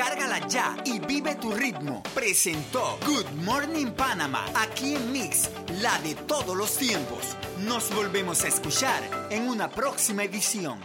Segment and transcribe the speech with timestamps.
[0.00, 2.02] Descárgala ya y vive tu ritmo.
[2.14, 5.50] Presentó Good Morning Panama, aquí en Mix,
[5.82, 7.36] la de todos los tiempos.
[7.58, 10.80] Nos volvemos a escuchar en una próxima edición.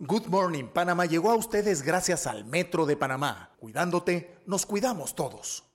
[0.00, 3.52] Good Morning Panama llegó a ustedes gracias al Metro de Panamá.
[3.60, 5.71] Cuidándote, nos cuidamos todos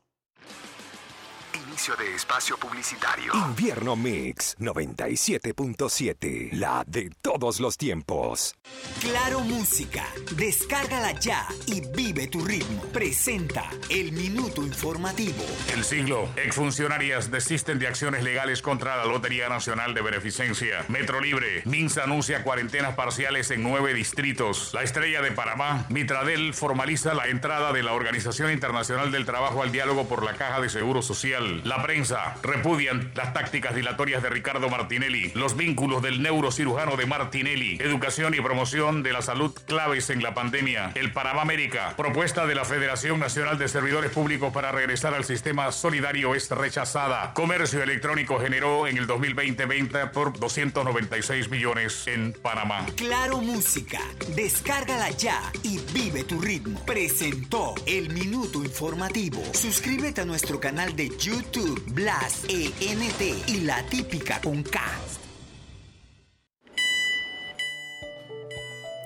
[1.78, 3.32] de espacio publicitario.
[3.34, 8.56] Invierno Mix 97.7, la de todos los tiempos.
[9.00, 12.82] Claro Música, descárgala ya y vive tu ritmo.
[12.92, 15.46] Presenta el minuto informativo.
[15.72, 20.84] El siglo, exfuncionarias desisten de acciones legales contra la Lotería Nacional de Beneficencia.
[20.88, 24.74] Metro Libre, Minsa anuncia cuarentenas parciales en nueve distritos.
[24.74, 29.72] La estrella de Panamá, Mitradel, formaliza la entrada de la Organización Internacional del Trabajo al
[29.72, 31.62] diálogo por la Caja de Seguro Social.
[31.68, 37.78] La prensa repudian las tácticas dilatorias de Ricardo Martinelli, los vínculos del neurocirujano de Martinelli,
[37.82, 42.56] educación y promoción de la salud claves en la pandemia, el Panamá América, propuesta de
[42.56, 47.34] la Federación Nacional de Servidores Públicos para regresar al sistema solidario es rechazada.
[47.34, 52.86] Comercio electrónico generó en el 2020 venta por 296 millones en Panamá.
[52.96, 54.00] Claro Música,
[54.38, 56.80] descárgala ya y vive tu ritmo.
[56.86, 59.44] Presentó el minuto informativo.
[59.52, 61.57] Suscríbete a nuestro canal de YouTube
[61.88, 64.80] Blas ENT y la típica con K.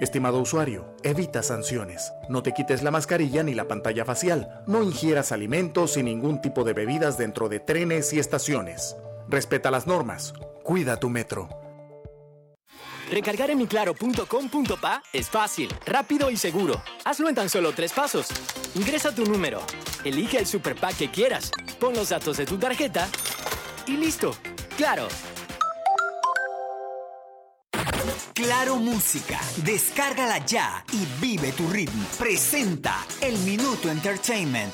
[0.01, 2.11] Estimado usuario, evita sanciones.
[2.27, 4.63] No te quites la mascarilla ni la pantalla facial.
[4.67, 8.97] No ingieras alimentos y ningún tipo de bebidas dentro de trenes y estaciones.
[9.29, 10.33] Respeta las normas.
[10.63, 11.60] Cuida tu metro.
[13.11, 16.81] Recargar en miclaro.com.pa es fácil, rápido y seguro.
[17.03, 18.27] Hazlo en tan solo tres pasos.
[18.73, 19.61] Ingresa tu número,
[20.05, 23.09] elige el super pack que quieras, pon los datos de tu tarjeta
[23.85, 24.33] y listo.
[24.77, 25.09] ¡Claro!
[28.33, 32.05] Claro Música, descárgala ya y vive tu ritmo.
[32.17, 34.73] Presenta el Minuto Entertainment.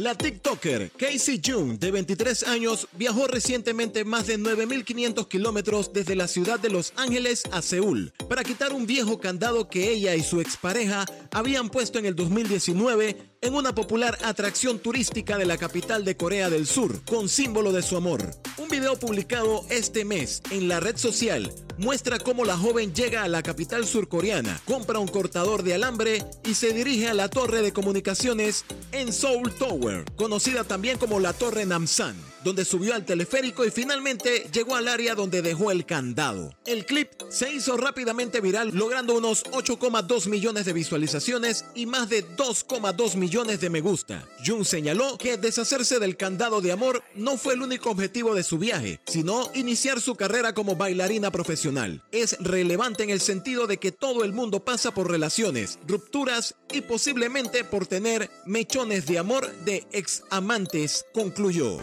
[0.00, 6.26] La TikToker Casey Jung, de 23 años, viajó recientemente más de 9.500 kilómetros desde la
[6.26, 10.40] ciudad de Los Ángeles a Seúl para quitar un viejo candado que ella y su
[10.40, 16.16] expareja habían puesto en el 2019 en una popular atracción turística de la capital de
[16.16, 18.30] Corea del Sur, con símbolo de su amor.
[18.58, 23.28] Un video publicado este mes en la red social muestra cómo la joven llega a
[23.28, 27.72] la capital surcoreana, compra un cortador de alambre y se dirige a la torre de
[27.72, 33.70] comunicaciones en Seoul Tower, conocida también como la Torre Namsan, donde subió al teleférico y
[33.70, 36.54] finalmente llegó al área donde dejó el candado.
[36.66, 42.26] El clip se hizo rápidamente viral, logrando unos 8,2 millones de visualizaciones y más de
[42.36, 44.26] 2,2 millones de me gusta.
[44.44, 48.58] Jung señaló que deshacerse del candado de amor no fue el único objetivo de su
[48.58, 52.02] viaje, sino iniciar su carrera como bailarina profesional.
[52.12, 56.80] Es relevante en el sentido de que todo el mundo pasa por relaciones, rupturas y
[56.82, 61.78] posiblemente por tener mechones de amor de ex amantes, concluyó.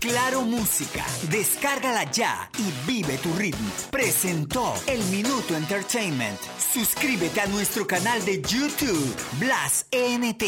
[0.00, 3.68] Claro Música, descárgala ya y vive tu ritmo.
[3.90, 6.38] Presentó el Minuto Entertainment.
[6.72, 10.42] Suscríbete a nuestro canal de YouTube, Blas ENT.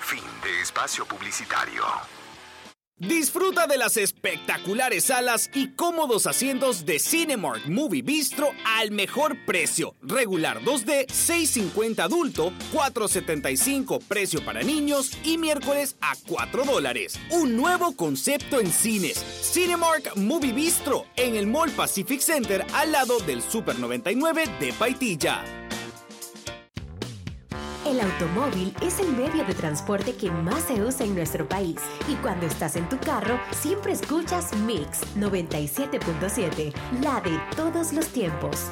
[0.00, 1.82] Fin de espacio publicitario.
[2.98, 9.94] Disfruta de las espectaculares salas y cómodos asientos de Cinemark Movie Bistro al mejor precio.
[10.02, 17.20] Regular 2D, 6.50 adulto, 4.75 precio para niños y miércoles a 4 dólares.
[17.30, 19.24] Un nuevo concepto en cines.
[19.42, 25.57] Cinemark Movie Bistro en el Mall Pacific Center al lado del Super 99 de Paitilla.
[27.88, 32.16] El automóvil es el medio de transporte que más se usa en nuestro país y
[32.16, 38.70] cuando estás en tu carro siempre escuchas Mix 97.7, la de todos los tiempos.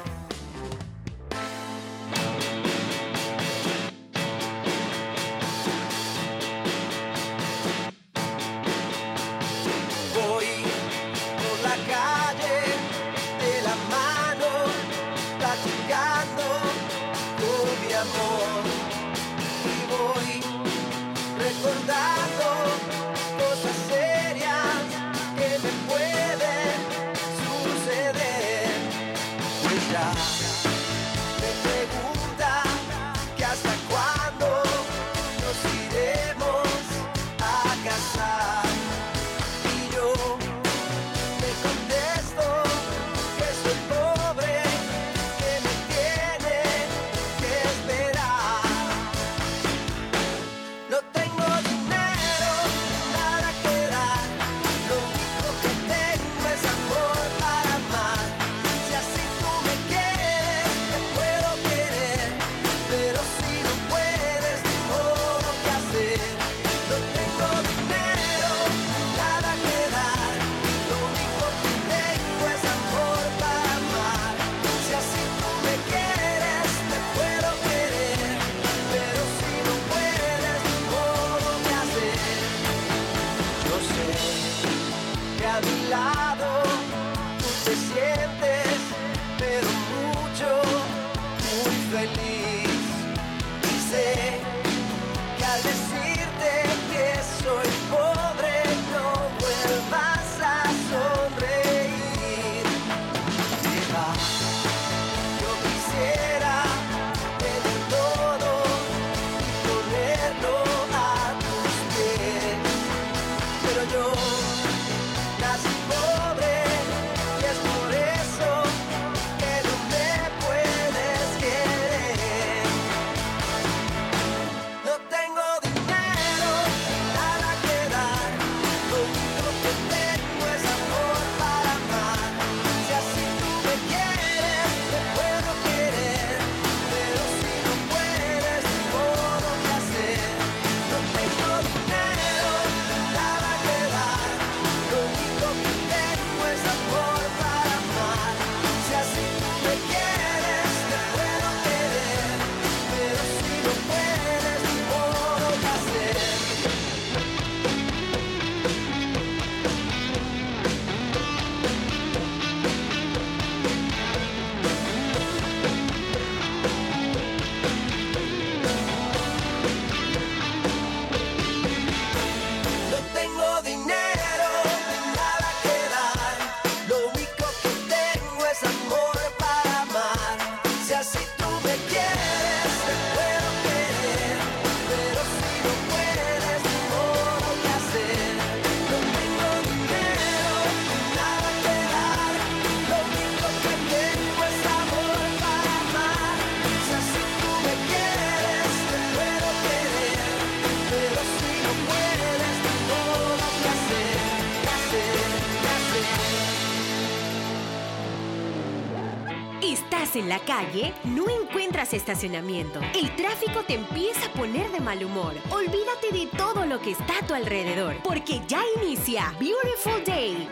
[210.27, 212.79] La calle, no encuentras estacionamiento.
[212.93, 215.33] El tráfico te empieza a poner de mal humor.
[215.49, 220.47] Olvídate de todo lo que está a tu alrededor, porque ya inicia Beautiful Day.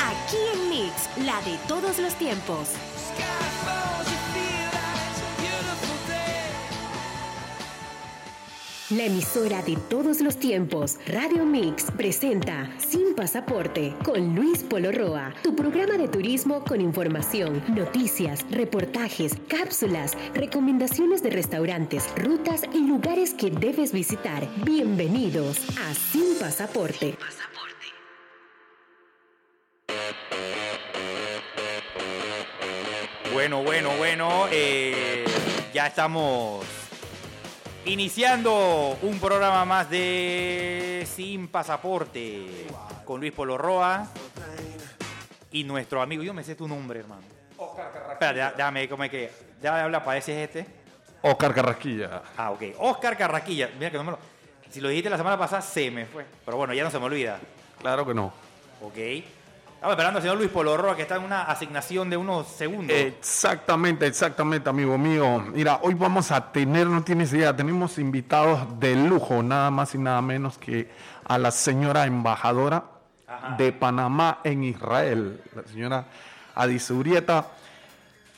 [0.00, 2.70] Aquí en Mix, la de todos los tiempos.
[8.90, 12.70] La emisora de todos los tiempos, Radio Mix, presenta
[13.14, 21.22] Pasaporte con Luis Polo Roa, tu programa de turismo con información, noticias, reportajes, cápsulas, recomendaciones
[21.22, 24.48] de restaurantes, rutas y lugares que debes visitar.
[24.64, 27.16] Bienvenidos a Sin Pasaporte.
[33.32, 35.24] Bueno, bueno, bueno, eh,
[35.72, 36.83] ya estamos
[37.86, 42.66] iniciando un programa más de Sin Pasaporte
[43.04, 44.08] con Luis Polo Roa
[45.50, 47.22] y nuestro amigo, yo me sé tu nombre, hermano.
[47.56, 48.12] Oscar Carrasquilla.
[48.12, 49.32] Espera, déjame, ¿cómo es que?
[49.60, 50.66] Déjame hablar, parece este.
[51.22, 52.22] Oscar Carrasquilla.
[52.36, 52.62] Ah, ok.
[52.78, 53.70] Oscar Carraquilla.
[53.78, 54.18] Mira que no me lo...
[54.70, 56.26] Si lo dijiste la semana pasada, se me fue.
[56.44, 57.38] Pero bueno, ya no se me olvida.
[57.80, 58.32] Claro que no.
[58.82, 59.24] Ok.
[59.84, 62.96] Estamos esperando al señor Luis Polo Roa, que está en una asignación de unos segundos.
[62.96, 65.44] Exactamente, exactamente, amigo mío.
[65.52, 69.98] Mira, hoy vamos a tener, no tienes idea, tenemos invitados de lujo, nada más y
[69.98, 70.90] nada menos que
[71.28, 72.82] a la señora embajadora
[73.58, 76.06] de Panamá en Israel, la señora
[76.54, 77.48] Adisurieta.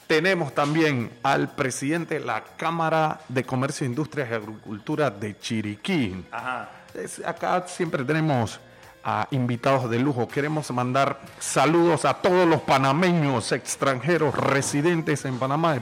[0.09, 6.25] Tenemos también al presidente de la Cámara de Comercio, Industrias y Agricultura de Chiriquí.
[6.33, 6.71] Ajá.
[6.93, 8.59] Es- acá siempre tenemos
[9.07, 10.27] a invitados de lujo.
[10.27, 15.79] Queremos mandar saludos a todos los panameños extranjeros residentes en Panamá,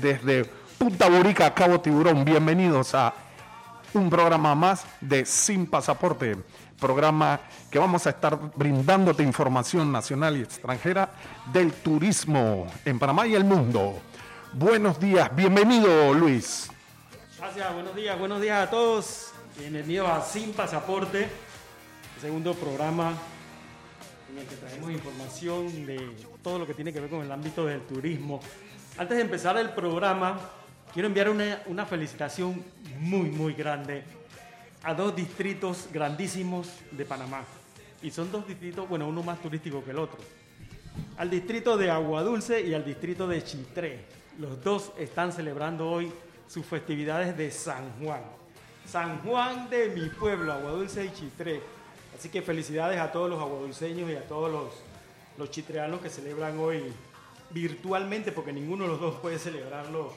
[0.00, 0.44] desde
[0.76, 2.24] Punta Borica Cabo Tiburón.
[2.24, 3.14] Bienvenidos a
[3.94, 6.36] un programa más de Sin Pasaporte,
[6.80, 7.38] programa
[7.70, 11.10] que vamos a estar brindándote información nacional y extranjera
[11.52, 14.00] del turismo en Panamá y el mundo.
[14.52, 16.68] Buenos días, bienvenido Luis.
[17.38, 19.30] Gracias, buenos días, buenos días a todos.
[19.56, 21.28] Bienvenidos a Sin Pasaporte,
[22.24, 23.12] segundo programa
[24.32, 26.00] en el que traemos información de
[26.42, 28.40] todo lo que tiene que ver con el ámbito del turismo.
[28.96, 30.40] Antes de empezar el programa,
[30.94, 32.64] quiero enviar una, una felicitación
[32.98, 34.04] muy, muy grande
[34.82, 37.44] a dos distritos grandísimos de Panamá.
[38.02, 40.16] Y son dos distritos, bueno, uno más turístico que el otro.
[41.18, 44.06] Al distrito de Aguadulce y al distrito de Chitré.
[44.38, 46.10] Los dos están celebrando hoy
[46.48, 48.22] sus festividades de San Juan.
[48.86, 51.83] San Juan de mi pueblo, Aguadulce y Chitré.
[52.16, 54.72] Así que felicidades a todos los aguadulceños y a todos los,
[55.36, 56.92] los chitreanos que celebran hoy
[57.50, 60.12] virtualmente, porque ninguno de los dos puede celebrarlo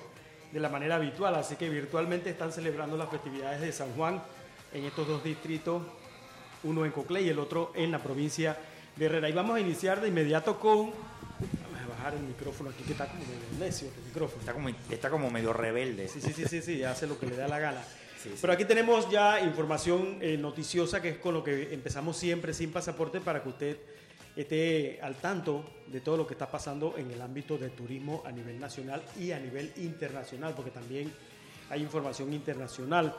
[0.51, 1.35] de la manera habitual.
[1.35, 4.21] Así que virtualmente están celebrando las festividades de San Juan
[4.73, 5.81] en estos dos distritos,
[6.63, 8.57] uno en Coclé y el otro en la provincia
[8.95, 9.29] de Herrera.
[9.29, 10.91] Y vamos a iniciar de inmediato con...
[10.91, 14.39] Vamos a bajar el micrófono aquí que está como medio necio el micrófono.
[14.39, 16.07] Está como, está como medio rebelde.
[16.07, 17.83] Sí, sí, sí, sí, sí, hace lo que le da la gana.
[18.41, 22.71] Pero aquí tenemos ya información eh, noticiosa que es con lo que empezamos siempre sin
[22.71, 23.77] pasaporte para que usted
[24.35, 28.31] esté al tanto de todo lo que está pasando en el ámbito del turismo a
[28.31, 31.11] nivel nacional y a nivel internacional, porque también
[31.69, 33.15] hay información internacional.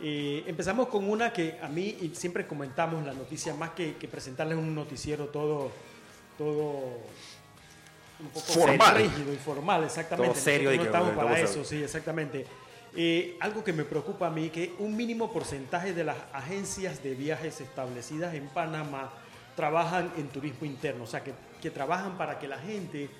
[0.00, 4.08] Eh, empezamos con una que a mí y siempre comentamos la noticia, más que, que
[4.08, 5.70] presentarles un noticiero todo,
[6.38, 7.00] todo
[8.20, 8.96] un poco Formal.
[8.96, 10.32] rígido y formal, exactamente.
[10.32, 12.46] Todo serio que- no estamos para eso, sí, exactamente.
[12.98, 17.14] Eh, algo que me preocupa a mí, que un mínimo porcentaje de las agencias de
[17.14, 19.12] viajes establecidas en Panamá
[19.54, 21.34] trabajan en turismo interno, o sea, que,
[21.70, 23.10] trabajan para que la gente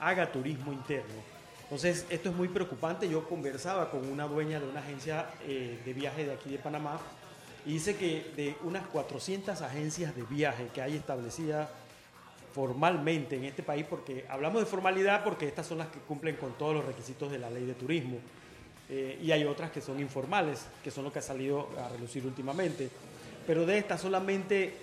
[0.00, 1.14] haga turismo interno.
[1.62, 3.08] Entonces, esto es muy preocupante.
[3.08, 6.98] Yo conversaba con una dueña de una agencia eh, de viaje de aquí de Panamá
[7.64, 11.70] y dice que de unas 400 agencias de viaje que hay establecidas
[12.52, 16.58] formalmente en este país, porque hablamos de formalidad porque estas son las que cumplen con
[16.58, 18.18] todos los requisitos de la ley de turismo.
[18.88, 22.24] Eh, y hay otras que son informales, que son lo que ha salido a relucir
[22.26, 22.90] últimamente.
[23.46, 24.74] Pero de estas solamente,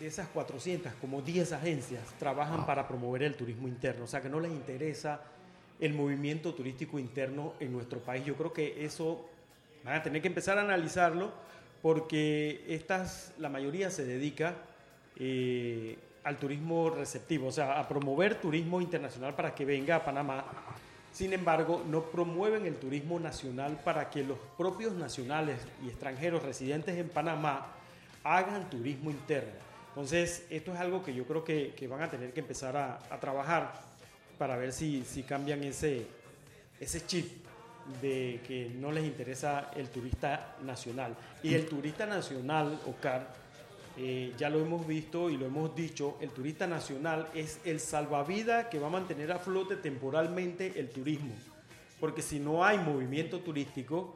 [0.00, 4.04] de esas 400, como 10 agencias trabajan para promover el turismo interno.
[4.04, 5.20] O sea que no les interesa
[5.80, 8.24] el movimiento turístico interno en nuestro país.
[8.24, 9.28] Yo creo que eso
[9.84, 11.30] van a tener que empezar a analizarlo
[11.82, 14.54] porque estas, la mayoría se dedica
[15.18, 20.44] eh, al turismo receptivo, o sea, a promover turismo internacional para que venga a Panamá.
[21.16, 26.94] Sin embargo, no promueven el turismo nacional para que los propios nacionales y extranjeros residentes
[26.98, 27.68] en Panamá
[28.22, 29.54] hagan turismo interno.
[29.88, 32.98] Entonces, esto es algo que yo creo que, que van a tener que empezar a,
[33.08, 33.80] a trabajar
[34.36, 36.06] para ver si, si cambian ese,
[36.78, 37.46] ese chip
[38.02, 41.16] de que no les interesa el turista nacional.
[41.42, 43.32] Y el turista nacional, Ocar,
[43.98, 48.66] eh, ya lo hemos visto y lo hemos dicho, el turista nacional es el salvavidas
[48.66, 51.34] que va a mantener a flote temporalmente el turismo.
[52.00, 54.14] Porque si no hay movimiento turístico,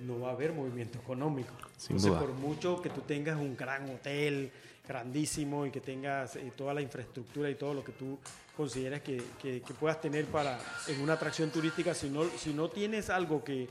[0.00, 1.54] no va a haber movimiento económico.
[1.78, 2.20] Sin Entonces, duda.
[2.20, 4.50] por mucho que tú tengas un gran hotel
[4.86, 8.18] grandísimo y que tengas eh, toda la infraestructura y todo lo que tú
[8.56, 12.68] consideras que, que- que puedas tener para en una atracción turística, si no, si no
[12.68, 13.68] tienes algo que,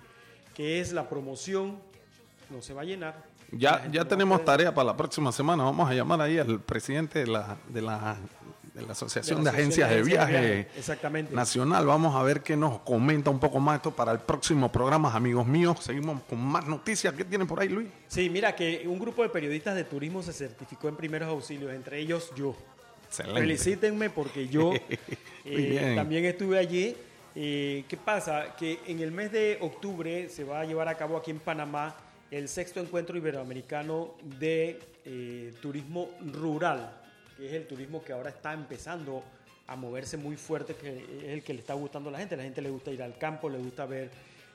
[0.56, 1.78] que es la promoción,
[2.50, 3.24] no se va a llenar.
[3.52, 5.64] Ya, gente ya tenemos tarea para la próxima semana.
[5.64, 8.18] Vamos a llamar ahí al presidente de la, de la,
[8.74, 11.34] de la Asociación De la Agencias de Viaje Viaje, exactamente.
[11.34, 11.86] Nacional.
[11.86, 15.48] Vamos a ver qué nos comenta un poco más esto para el próximo programa, amigos
[15.48, 15.78] míos.
[15.82, 17.14] Seguimos con más noticias.
[17.14, 17.88] ¿Qué tienen por ahí, Luis?
[18.08, 22.00] Sí, mira que un grupo de periodistas de turismo se certificó en primeros auxilios, entre
[22.00, 22.56] ellos yo.
[23.08, 23.40] Excelente.
[23.40, 24.74] Felicítenme porque yo
[25.46, 26.98] eh, también estuve allí.
[27.34, 28.56] Eh, ¿Qué pasa?
[28.58, 31.96] Que en el mes de octubre se va a llevar a cabo aquí en Panamá
[32.32, 37.02] el sexto encuentro iberoamericano de eh, turismo rural,
[37.38, 39.24] que es el turismo que ahora está empezando
[39.68, 42.38] a moverse muy fuerte, que es el que le está gustando a la gente.
[42.38, 44.10] La gente le gusta ir al campo, le gusta ver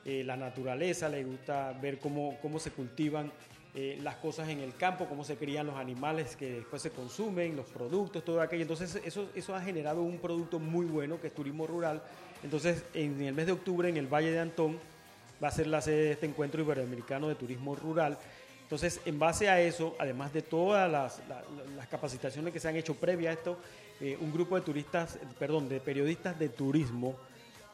[0.05, 3.31] eh, la naturaleza, le gusta ver cómo, cómo se cultivan
[3.73, 7.55] eh, las cosas en el campo, cómo se crían los animales que después se consumen,
[7.55, 8.63] los productos, todo aquello.
[8.63, 12.01] Entonces eso, eso ha generado un producto muy bueno que es turismo rural.
[12.43, 14.77] Entonces en el mes de octubre en el Valle de Antón
[15.43, 18.17] va a ser la sede de este encuentro iberoamericano de turismo rural.
[18.63, 21.43] Entonces, en base a eso, además de todas las, la-
[21.75, 23.57] las capacitaciones que se han hecho previa a esto,
[23.99, 27.15] eh, un grupo de turistas, perdón, de periodistas de turismo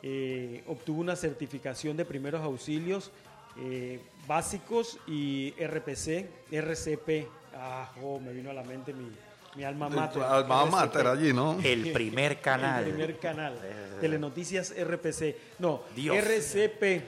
[0.03, 3.11] eh, obtuvo una certificación de primeros auxilios
[3.59, 7.27] eh, básicos y RPC, RCP.
[7.55, 9.09] Ah, oh, me vino a la mente mi,
[9.55, 10.21] mi alma mater.
[10.21, 10.71] alma RCP.
[10.71, 11.57] mater allí, ¿no?
[11.63, 12.83] El primer canal.
[12.83, 13.57] El primer canal.
[14.01, 15.35] Telenoticias RPC.
[15.59, 16.15] No, Dios.
[16.17, 17.01] RCP,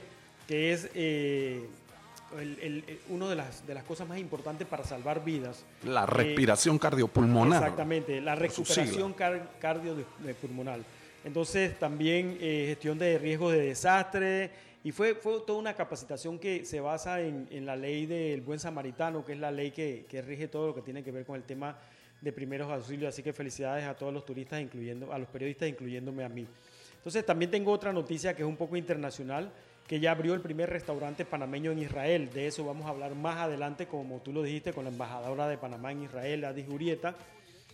[0.50, 1.64] que es eh,
[2.40, 5.64] el- el- el- una de las, de las cosas más importantes para salvar vidas.
[5.84, 7.62] La Eh, respiración cardiopulmonar.
[7.62, 10.80] Exactamente, la recuperación car- cardiopulmonar.
[11.24, 14.50] Entonces, también eh, gestión de riesgos de desastre.
[14.82, 18.58] Y fue, fue toda una capacitación que se basa en, en la ley del buen
[18.58, 21.36] samaritano, que es la ley que, que rige todo lo que tiene que ver con
[21.36, 21.78] el tema
[22.20, 23.10] de primeros auxilios.
[23.14, 26.44] Así que felicidades a todos los turistas, incluyendo a los periodistas, incluyéndome a mí.
[26.96, 29.52] Entonces, también tengo otra noticia que es un poco internacional,
[29.90, 32.30] que ya abrió el primer restaurante panameño en Israel.
[32.32, 35.58] De eso vamos a hablar más adelante, como tú lo dijiste, con la embajadora de
[35.58, 37.16] Panamá en Israel, Adi Jurieta.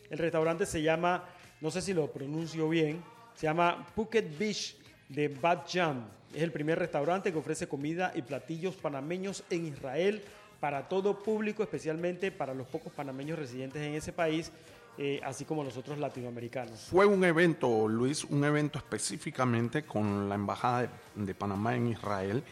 [0.08, 1.24] El restaurante se llama,
[1.60, 3.04] no sé si lo pronuncio bien,
[3.34, 4.78] se llama Phuket Beach
[5.10, 6.06] de Bat Jam.
[6.34, 10.22] Es el primer restaurante que ofrece comida y platillos panameños en Israel
[10.58, 14.50] para todo público, especialmente para los pocos panameños residentes en ese país,
[14.98, 16.80] eh, así como los otros latinoamericanos.
[16.90, 22.42] Fue un evento, Luis, un evento específicamente con la Embajada de, de Panamá en Israel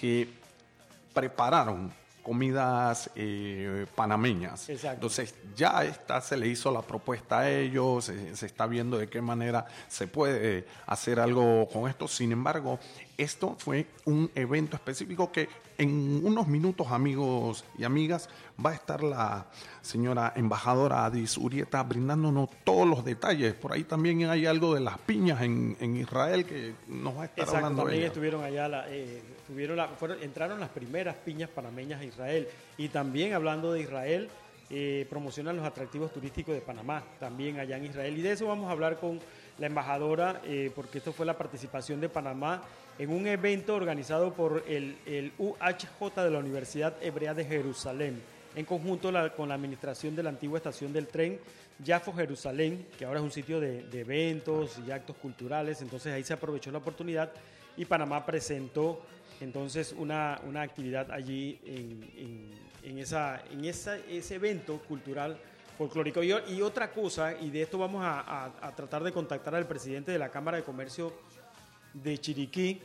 [0.00, 0.28] que
[1.14, 1.92] prepararon
[2.26, 4.68] comidas eh, panameñas.
[4.68, 4.94] Exacto.
[4.94, 9.08] Entonces ya está, se le hizo la propuesta a ellos, se, se está viendo de
[9.08, 12.08] qué manera se puede hacer algo con esto.
[12.08, 12.80] Sin embargo,
[13.16, 15.48] esto fue un evento específico que
[15.78, 18.28] en unos minutos, amigos y amigas,
[18.64, 19.46] va a estar la
[19.82, 23.54] señora embajadora Adis Urieta brindándonos todos los detalles.
[23.54, 27.24] Por ahí también hay algo de las piñas en, en Israel que nos va a
[27.26, 28.06] estar Exacto, hablando también ella.
[28.08, 32.48] estuvieron allá, la- eh, tuvieron la- fueron, entraron las primeras piñas panameñas a Israel.
[32.78, 34.28] Y también hablando de Israel,
[34.68, 38.18] eh, promocionan los atractivos turísticos de Panamá, también allá en Israel.
[38.18, 39.20] Y de eso vamos a hablar con
[39.58, 42.62] la embajadora, eh, porque esto fue la participación de Panamá
[42.98, 48.20] en un evento organizado por el, UHJ de la Universidad Hebrea de Jerusalén,
[48.54, 51.38] en conjunto con la administración de la antigua estación del tren
[51.84, 56.32] Yafo Jerusalén, que ahora es un sitio de eventos y actos culturales, entonces ahí se
[56.32, 57.30] aprovechó la oportunidad
[57.76, 59.02] y Panamá presentó
[59.40, 65.36] entonces una, una actividad allí en, en- esa, en ese evento cultural
[65.76, 66.22] folclórico.
[66.22, 70.30] Y, otra cosa, y de esto vamos a tratar de contactar al presidente de la
[70.30, 71.12] Cámara de Comercio
[71.92, 72.80] de Chiriquí,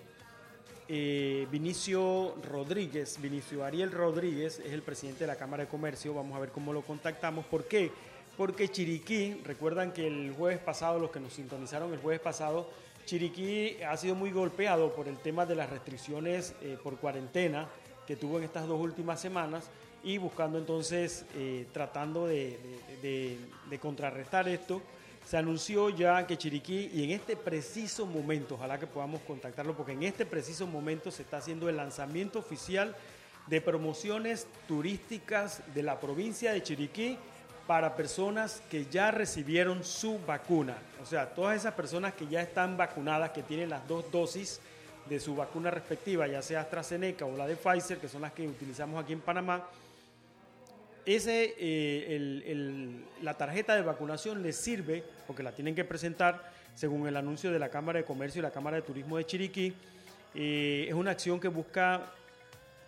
[0.87, 6.13] eh, Vinicio Rodríguez, Vinicio Ariel Rodríguez es el presidente de la Cámara de Comercio.
[6.13, 7.45] Vamos a ver cómo lo contactamos.
[7.45, 7.91] ¿Por qué?
[8.35, 12.69] Porque Chiriquí, recuerdan que el jueves pasado, los que nos sintonizaron el jueves pasado,
[13.11, 17.67] Chiriquí ha sido muy golpeado por el tema de las restricciones eh, por cuarentena
[18.07, 19.65] que tuvo en estas dos últimas semanas
[20.01, 22.57] y buscando entonces, eh, tratando de,
[23.01, 24.81] de- contrarrestar esto,
[25.27, 29.91] se anunció ya que Chiriquí, y en este preciso momento, ojalá que podamos contactarlo, porque
[29.91, 32.95] en este preciso momento se está haciendo el lanzamiento oficial
[33.47, 37.17] de promociones turísticas de la provincia de Chiriquí
[37.71, 40.75] para personas que ya recibieron su vacuna.
[41.01, 44.59] O sea, todas esas personas que ya están vacunadas, que tienen las dos dosis
[45.07, 48.45] de su vacuna respectiva, ya sea AstraZeneca o la de Pfizer, que son las que
[48.45, 49.63] utilizamos aquí en Panamá,
[51.05, 57.15] ese, eh, la tarjeta de vacunación les sirve, porque la tienen que presentar según el
[57.15, 59.73] anuncio de la Cámara de Comercio y la Cámara de Turismo de Chiriquí.
[60.35, 62.01] Eh, es una acción que busca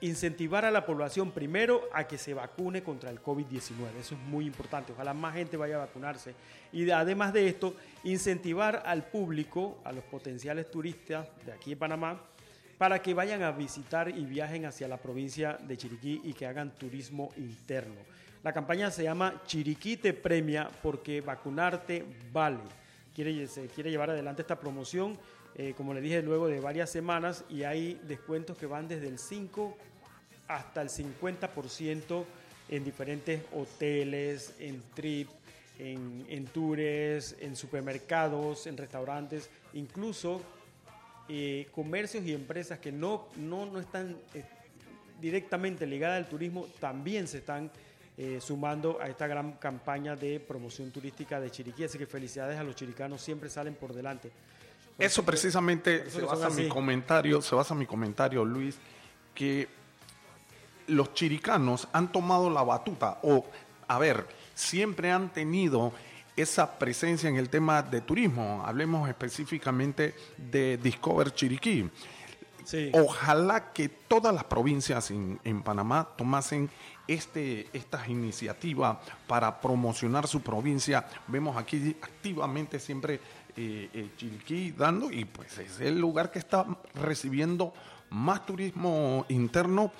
[0.07, 3.95] incentivar a la población primero a que se vacune contra el COVID-19.
[3.99, 4.91] Eso es muy importante.
[4.93, 6.33] Ojalá más gente vaya a vacunarse.
[6.71, 11.77] Y de- además de esto, incentivar al público, a los potenciales turistas de aquí de
[11.77, 12.21] Panamá,
[12.77, 16.71] para que vayan a visitar y viajen hacia la provincia de Chiriquí y que hagan
[16.75, 17.95] turismo interno.
[18.43, 22.59] La campaña se llama Chiriquí te premia porque vacunarte vale.
[23.15, 25.17] Quiere, se quiere llevar adelante esta promoción,
[25.55, 29.19] eh, como le dije, luego de varias semanas y hay descuentos que van desde el
[29.19, 29.77] 5
[30.47, 32.25] hasta el 50%
[32.69, 35.29] en diferentes hoteles, en trip,
[35.79, 40.41] en, en tours, en supermercados, en restaurantes, incluso
[41.29, 44.43] eh, comercios y empresas que no, no, no están eh,
[45.21, 47.71] directamente ligadas al turismo también se están
[48.17, 51.85] eh, sumando a esta gran campaña de promoción turística de Chiriquí.
[51.85, 54.31] Así que felicidades a los chiricanos, siempre salen por delante.
[54.95, 58.77] Por Eso precisamente por eso se basa mi comentario, se basa mi comentario, Luis,
[59.33, 59.67] que
[60.87, 63.45] los chiricanos han tomado la batuta o,
[63.87, 65.93] a ver, siempre han tenido
[66.35, 68.63] esa presencia en el tema de turismo.
[68.65, 71.89] Hablemos específicamente de Discover Chiriquí.
[72.93, 76.69] Ojalá que todas las provincias en, en Panamá tomasen
[77.07, 81.05] este, estas iniciativas para promocionar su provincia.
[81.27, 83.19] Vemos aquí activamente siempre
[83.55, 86.65] eh, eh, Chiriquí dando y pues es el lugar que está
[86.95, 87.73] recibiendo
[88.09, 89.91] más turismo interno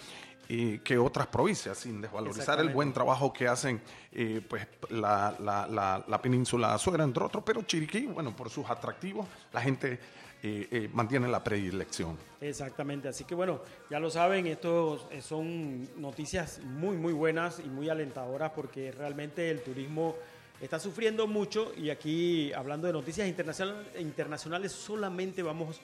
[0.49, 5.67] eh, que otras provincias, sin desvalorizar el buen trabajo que hacen eh, pues la, la-
[5.67, 9.99] la- la península Azuera, entre otros, pero Chiriquí, bueno, por sus atractivos, la gente
[10.45, 12.17] eh, eh, mantiene la predilección.
[12.41, 17.87] Exactamente, así que bueno, ya lo saben, estos son noticias muy, muy buenas y muy
[17.87, 20.15] alentadoras porque realmente el turismo
[20.59, 25.79] está sufriendo mucho y aquí hablando de noticias internacional- internacionales solamente vamos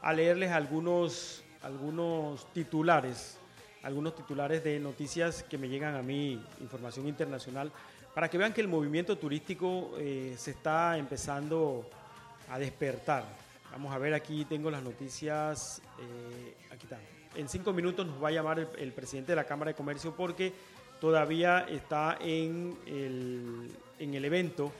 [0.00, 3.38] a leerles algunos, algunos titulares,
[3.84, 7.70] algunos titulares de noticias que me llegan a mí, información internacional,
[8.14, 11.88] para que vean que el movimiento turístico eh, se está empezando
[12.48, 13.24] a despertar.
[13.72, 15.82] Vamos a ver, aquí tengo las noticias.
[16.00, 16.98] eh, aquí está.
[17.34, 20.52] En cinco minutos nos va a llamar el, presidente de la Cámara de Comercio porque
[21.00, 24.72] todavía está en el, en el evento,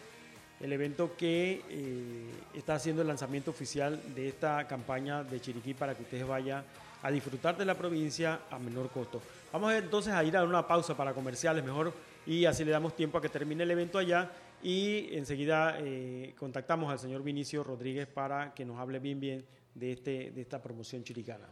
[0.61, 5.95] el evento que eh, está haciendo el lanzamiento oficial de esta campaña de Chiriquí para
[5.97, 6.65] que ustedes vayan
[7.05, 9.21] a disfrutar de la provincia a menor costo.
[9.53, 11.93] Vamos entonces a ir a una pausa para comerciales mejor
[12.27, 14.31] y así le damos tiempo a que termine el evento allá
[14.63, 19.93] y enseguida eh, contactamos al señor Vinicio Rodríguez para que nos hable bien bien de,
[19.93, 21.47] este, de esta promoción chiricana.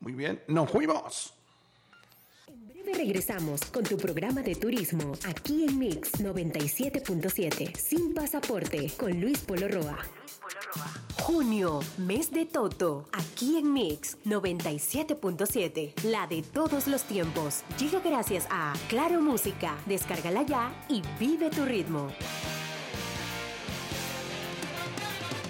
[0.00, 1.34] Muy bien, nos fuimos.
[2.54, 9.38] Breve regresamos con tu programa de turismo aquí en Mix 97.7 sin pasaporte con Luis
[9.38, 9.98] Polo Roa.
[11.22, 17.62] Junio, mes de Toto, aquí en Mix 97.7, la de todos los tiempos.
[17.78, 22.08] Llega gracias a Claro Música, descárgala ya y vive tu ritmo.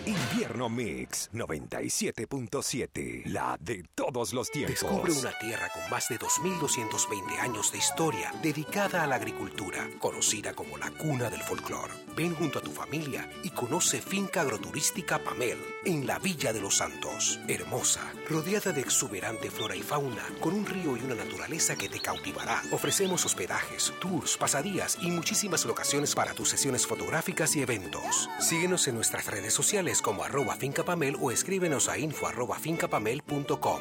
[0.07, 4.81] Invierno Mix 97.7, la de todos los tiempos.
[4.81, 10.55] Descubre una tierra con más de 2.220 años de historia dedicada a la agricultura, conocida
[10.55, 11.91] como la cuna del folclor.
[12.17, 16.77] Ven junto a tu familia y conoce Finca Agroturística Pamel en la Villa de los
[16.77, 17.41] Santos.
[17.49, 21.99] Hermosa, rodeada de exuberante flora y fauna, con un río y una naturaleza que te
[21.99, 22.63] cautivará.
[22.71, 28.31] Ofrecemos hospedajes, tours, pasadías y muchísimas locaciones para tus sesiones fotográficas y eventos.
[28.39, 33.81] Síguenos en nuestras redes sociales como arroba fincapamel o escríbenos a info arroba fincapamel.com.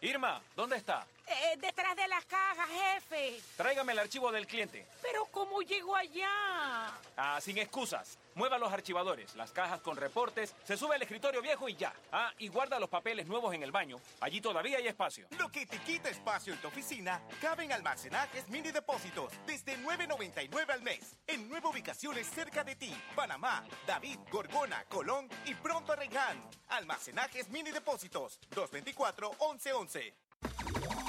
[0.00, 1.06] Irma, ¿dónde está?
[1.30, 3.40] Eh, detrás de las cajas, jefe.
[3.56, 4.86] Tráigame el archivo del cliente.
[5.02, 6.90] Pero ¿cómo llego allá?
[7.16, 8.18] Ah, sin excusas.
[8.34, 11.92] Mueva los archivadores, las cajas con reportes, se sube al escritorio viejo y ya.
[12.12, 14.00] Ah, y guarda los papeles nuevos en el baño.
[14.20, 15.26] Allí todavía hay espacio.
[15.38, 20.70] Lo que te quita espacio en tu oficina, cabe en almacenajes mini depósitos desde 9.99
[20.70, 21.16] al mes.
[21.26, 22.94] En nueve ubicaciones cerca de ti.
[23.16, 26.40] Panamá, David, Gorgona, Colón y pronto Arreján.
[26.68, 30.14] Almacenajes mini depósitos 224-1111.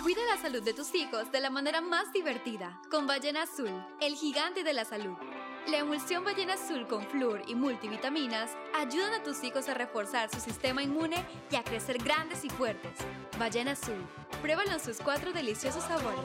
[0.03, 4.15] Cuida la salud de tus hijos de la manera más divertida con Ballena Azul, el
[4.15, 5.15] gigante de la salud.
[5.67, 10.39] La emulsión Ballena Azul con flúor y multivitaminas ayudan a tus hijos a reforzar su
[10.39, 12.93] sistema inmune y a crecer grandes y fuertes.
[13.37, 14.03] Ballena Azul,
[14.41, 16.19] pruébalo en sus cuatro deliciosos sabores.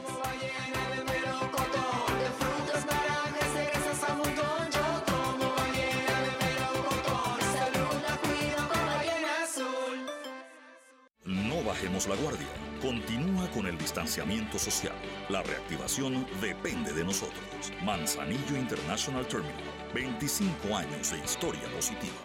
[11.25, 12.63] No bajemos la guardia.
[12.85, 14.94] Continúa con el distanciamiento social.
[15.31, 17.73] La reactivación depende de nosotros.
[17.83, 19.55] Manzanillo International Terminal.
[19.94, 22.20] 25 años de historia positiva.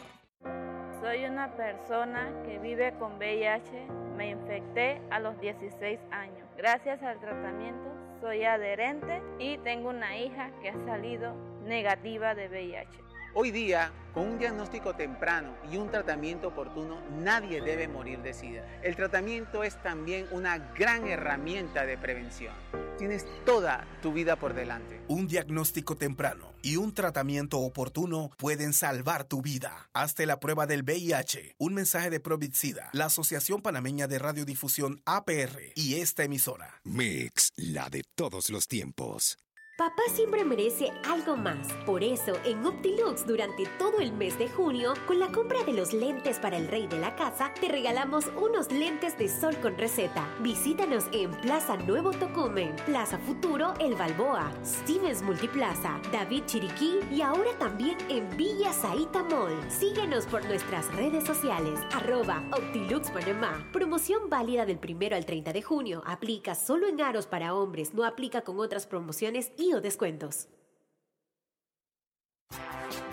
[1.02, 3.88] Soy una persona que vive con VIH.
[4.18, 6.46] Me infecté a los 16 años.
[6.58, 7.90] Gracias al tratamiento
[8.22, 13.09] soy adherente y tengo una hija que ha salido negativa de VIH.
[13.36, 18.66] Hoy día, con un diagnóstico temprano y un tratamiento oportuno, nadie debe morir de SIDA.
[18.82, 22.54] El tratamiento es también una gran herramienta de prevención.
[22.98, 25.00] Tienes toda tu vida por delante.
[25.08, 29.90] Un diagnóstico temprano y un tratamiento oportuno pueden salvar tu vida.
[29.94, 31.56] Hazte la prueba del VIH.
[31.60, 36.82] Un mensaje de Provitsida, la Asociación Panameña de Radiodifusión APR y esta emisora.
[36.84, 39.38] Mix, la de todos los tiempos.
[39.80, 41.72] Papá siempre merece algo más.
[41.86, 45.94] Por eso, en Optilux, durante todo el mes de junio, con la compra de los
[45.94, 50.28] lentes para el rey de la casa, te regalamos unos lentes de sol con receta.
[50.42, 57.58] Visítanos en Plaza Nuevo Tocumen, Plaza Futuro El Balboa, Stevens Multiplaza, David Chiriquí y ahora
[57.58, 59.58] también en Villa Saita Mall.
[59.70, 63.66] Síguenos por nuestras redes sociales, arroba Optilux Panamá.
[63.72, 66.04] Promoción válida del primero al 30 de junio.
[66.06, 70.48] Aplica solo en aros para hombres, no aplica con otras promociones y descuentos.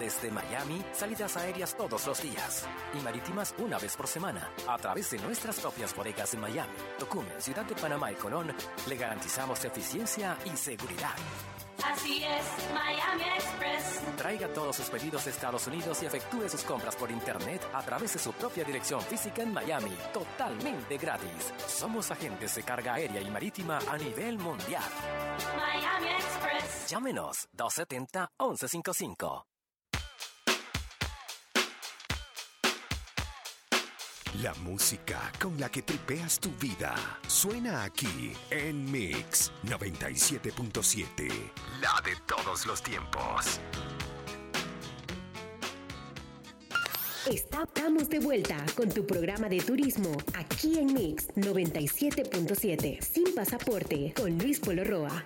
[0.01, 2.67] Desde Miami, salidas aéreas todos los días
[2.99, 4.51] y marítimas una vez por semana.
[4.69, 8.53] A través de nuestras propias bodegas en Miami, Tocumen, Ciudad de Panamá y Colón,
[8.89, 11.15] le garantizamos eficiencia y seguridad.
[11.85, 14.01] Así es, Miami Express.
[14.17, 18.15] Traiga todos sus pedidos de Estados Unidos y efectúe sus compras por internet a través
[18.15, 21.53] de su propia dirección física en Miami, totalmente gratis.
[21.67, 24.85] Somos agentes de carga aérea y marítima a nivel mundial.
[25.57, 26.89] Miami Express.
[26.89, 29.45] Llámenos 270-1155.
[34.43, 36.95] La música con la que tripeas tu vida
[37.27, 41.29] suena aquí en Mix 97.7.
[41.81, 43.61] La de todos los tiempos.
[47.31, 53.01] Estamos de vuelta con tu programa de turismo aquí en Mix 97.7.
[53.01, 55.25] Sin pasaporte con Luis Polo Roa.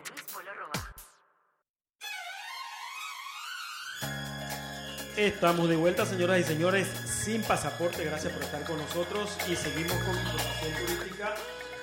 [5.21, 8.03] Estamos de vuelta, señoras y señores, sin pasaporte.
[8.07, 11.35] Gracias por estar con nosotros y seguimos con información turística.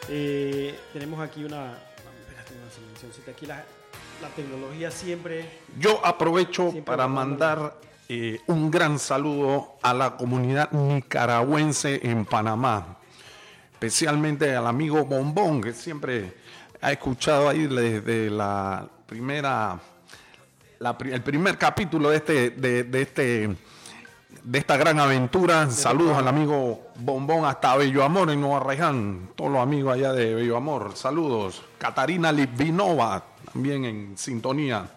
[0.10, 1.78] Eh, tenemos aquí una,
[2.19, 3.32] espérate, una.
[3.32, 3.63] Aquí la,
[4.23, 5.60] la tecnología siempre.
[5.78, 12.97] Yo aprovecho para mandar eh, un gran saludo a la comunidad nicaragüense en Panamá,
[13.73, 16.34] especialmente al amigo Bombón, que siempre
[16.82, 19.80] ha escuchado ahí desde la primera,
[20.80, 23.56] la el primer capítulo de este, de, de este,
[24.44, 25.70] de esta gran aventura.
[25.70, 30.36] Saludos al amigo Bombón hasta Bello Amor en Nueva Reján, todos los amigos allá de
[30.36, 30.92] Bello Amor.
[30.96, 31.63] Saludos.
[31.78, 34.90] Catarina Litvinova, también en sintonía.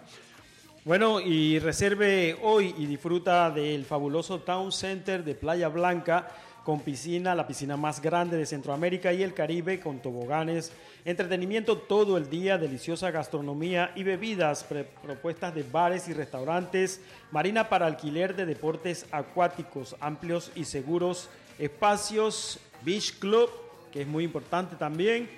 [0.83, 6.27] Bueno, y reserve hoy y disfruta del fabuloso Town Center de Playa Blanca
[6.63, 10.71] con piscina, la piscina más grande de Centroamérica y el Caribe, con toboganes,
[11.05, 14.63] entretenimiento todo el día, deliciosa gastronomía y bebidas,
[15.01, 22.59] propuestas de bares y restaurantes, marina para alquiler de deportes acuáticos amplios y seguros, espacios,
[22.83, 23.49] beach club,
[23.91, 25.29] que es muy importante también,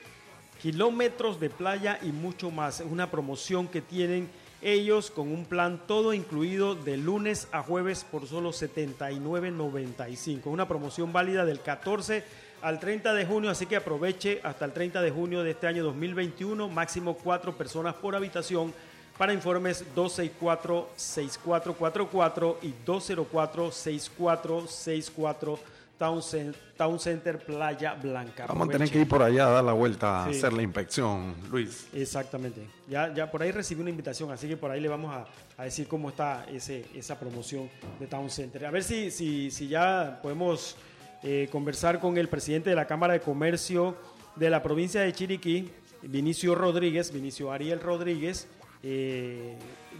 [0.61, 2.81] kilómetros de playa y mucho más.
[2.81, 4.29] Es una promoción que tienen
[4.63, 10.41] ellos con un plan todo incluido de lunes a jueves por solo 79.95.
[10.45, 12.23] Una promoción válida del 14
[12.61, 15.83] al 30 de junio, así que aproveche hasta el 30 de junio de este año
[15.83, 18.73] 2021, máximo cuatro personas por habitación.
[19.17, 25.59] Para informes 264-6444 y 204-6464
[25.97, 28.45] Town, Cen- Town Center Playa Blanca.
[28.47, 31.35] Vamos a tener que ir por allá a dar la vuelta a hacer la inspección,
[31.51, 31.87] Luis.
[31.93, 32.67] Exactamente.
[32.89, 35.25] Ya, ya por ahí recibí una invitación, así que por ahí le vamos a,
[35.57, 38.65] a decir cómo está ese, esa promoción de Town Center.
[38.65, 40.75] A ver si, si, si ya podemos
[41.21, 43.95] eh, conversar con el presidente de la Cámara de Comercio
[44.35, 45.69] de la provincia de Chiriquí,
[46.01, 48.47] Vinicio Rodríguez, Vinicio Ariel Rodríguez.
[48.81, 49.55] eh,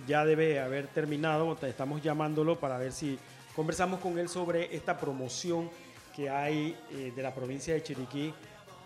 [0.06, 3.18] ya debe haber terminado, te- estamos llamándolo para ver si
[3.56, 5.70] conversamos con él sobre esta promoción
[6.16, 8.34] que hay eh, de la provincia de Chiriquí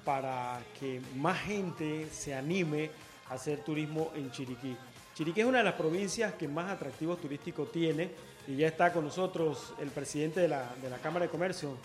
[0.03, 2.89] para que más gente se anime
[3.30, 4.75] a hacer turismo en Chiriquí.
[5.13, 8.12] Chiriquí es una de las provincias que más atractivos turísticos tiene
[8.47, 11.75] y ya está con nosotros el presidente de la, de la Cámara de Comercio,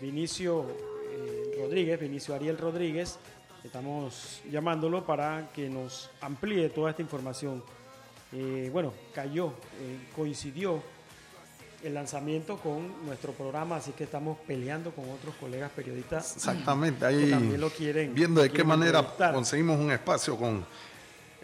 [0.00, 0.66] Vinicio
[1.10, 3.18] eh, Rodríguez, Vinicio Ariel Rodríguez.
[3.64, 7.64] Estamos llamándolo para que nos amplíe toda esta información.
[8.32, 9.54] Eh, bueno, cayó,
[10.14, 10.82] coincidió
[11.86, 16.36] el lanzamiento con nuestro programa, así que estamos peleando con otros colegas periodistas.
[16.36, 18.12] Exactamente, que ahí también lo quieren.
[18.14, 20.64] viendo de qué manera conseguimos un espacio con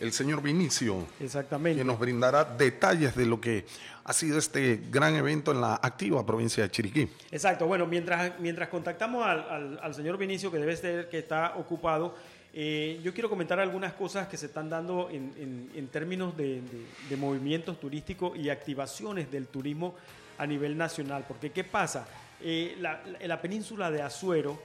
[0.00, 1.78] el señor Vinicio, Exactamente.
[1.78, 3.64] que nos brindará detalles de lo que
[4.04, 7.08] ha sido este gran evento en la activa provincia de Chiriquí.
[7.30, 11.54] Exacto, bueno, mientras, mientras contactamos al, al- al señor Vinicio, que debe ser que está
[11.56, 12.16] ocupado,
[12.54, 16.60] eh, yo quiero comentar algunas cosas que se están dando en, en- en términos de,
[16.62, 19.94] de- de movimientos turísticos y activaciones del turismo
[20.42, 21.24] a nivel nacional.
[21.26, 22.06] Porque, ¿qué pasa?
[22.40, 24.60] Eh, la, la- la península de Azuero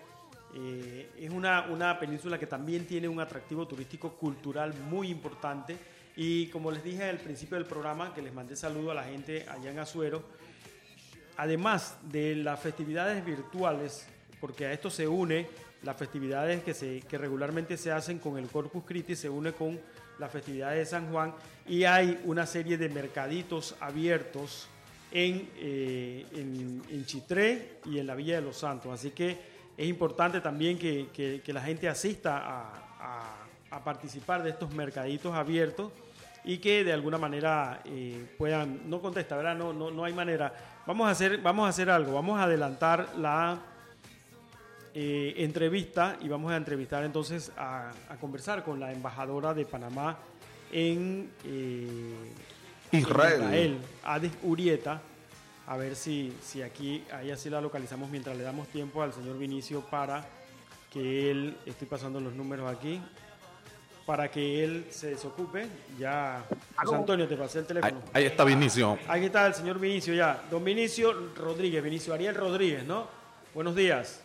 [0.56, 5.78] eh, es una, una península que también tiene un atractivo turístico cultural muy importante.
[6.16, 9.46] Y como les dije al principio del programa, que les mandé saludo a la gente
[9.48, 10.24] allá en Azuero,
[11.38, 14.08] además de las festividades virtuales,
[14.42, 15.48] porque a esto se une
[15.84, 19.80] las festividades que, se, que regularmente se hacen con el Corpus Christi, se une con
[20.18, 21.34] las festividades de San Juan
[21.68, 24.68] y hay una serie de mercaditos abiertos
[25.12, 28.92] en, eh, en, en Chitré y en la Villa de los Santos.
[28.94, 29.38] Así que
[29.78, 33.44] es importante también que, que- la gente asista a,
[33.84, 35.92] participar de estos mercaditos abiertos
[36.44, 39.56] y que de alguna manera eh, puedan, no contesta, ¿verdad?
[39.56, 40.52] No, no, no hay manera.
[40.86, 43.60] Vamos a, hacer, vamos a hacer algo, vamos a adelantar la
[44.96, 50.18] eh, entrevista y vamos a entrevistar entonces a, conversar con la embajadora de Panamá
[50.72, 51.30] en
[52.92, 53.42] Israel.
[53.42, 55.02] Israel, Adis Urieta,
[55.68, 59.38] a ver si, si aquí, ahí así la localizamos mientras le damos tiempo al señor
[59.38, 60.26] Vinicio para
[60.92, 63.02] que él, estoy pasando los números aquí,
[64.06, 65.68] para que él se desocupe.
[66.00, 66.46] Ya,
[66.78, 68.02] José Antonio, te pasé el Ahí, teléfono.
[68.14, 68.98] ahí está Vinicio.
[69.08, 70.42] Aquí está el señor Vinicio ya.
[70.50, 73.08] Don Vinicio Rodríguez, Vinicio Ariel Rodríguez, ¿no?
[73.54, 74.22] Buenos días.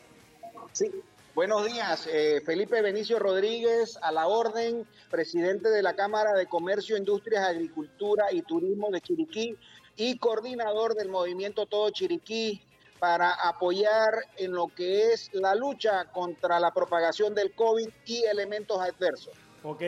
[0.72, 0.86] Sí,
[1.34, 2.06] buenos días.
[2.10, 8.26] eh, Felipe Benicio Rodríguez, a la orden, presidente de la Cámara de Comercio, Industrias, Agricultura
[8.32, 9.56] y Turismo de Chiriquí
[9.96, 12.62] y coordinador del movimiento Todo Chiriquí
[12.98, 18.80] para apoyar en lo que es la lucha contra la propagación del COVID y elementos
[18.80, 19.34] adversos.
[19.64, 19.82] Ok,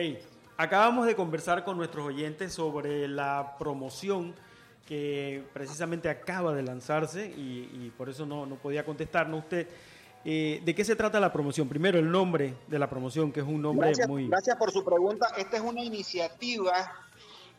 [0.57, 4.35] acabamos de conversar con nuestros oyentes sobre la promoción
[4.85, 9.67] que precisamente acaba de lanzarse y, por eso no, no podía contestarnos usted.
[10.25, 11.69] Eh, ¿De qué se trata la promoción?
[11.69, 14.27] Primero, el nombre de la promoción, que es un nombre Gracias, muy...
[14.27, 15.27] gracias por su pregunta.
[15.37, 16.91] Esta es una iniciativa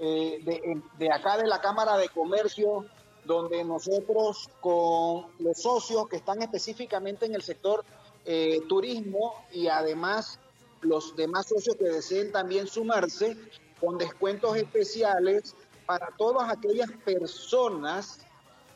[0.00, 2.84] eh, de, de acá de la Cámara de Comercio,
[3.24, 7.84] donde nosotros con los socios que están específicamente en el sector
[8.24, 10.40] eh, turismo y además
[10.80, 13.36] los demás socios que deseen también sumarse
[13.80, 15.54] con descuentos especiales
[15.86, 18.20] para todas aquellas personas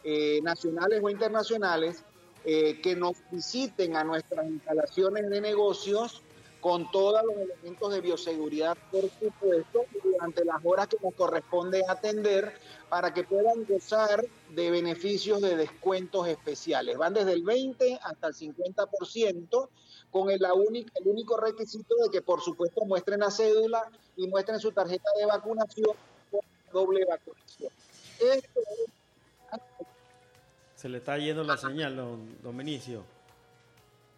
[0.04, 2.04] eh, nacionales o internacionales
[2.44, 6.22] eh, que nos visiten a nuestras instalaciones de negocios
[6.60, 12.52] con todos los elementos de bioseguridad, por supuesto, durante las horas que nos corresponde atender
[12.90, 16.98] para que puedan gozar de beneficios de descuentos especiales.
[16.98, 19.68] Van desde el 20 hasta el 50%,
[20.10, 24.26] con el, la única- el único requisito de que, por supuesto, muestren la cédula y
[24.26, 25.94] muestren su tarjeta de vacunación
[26.30, 26.40] con
[26.72, 27.70] doble vacunación.
[28.18, 28.92] Esto es
[30.80, 33.04] Se le está yendo la señal, don, don Benicio.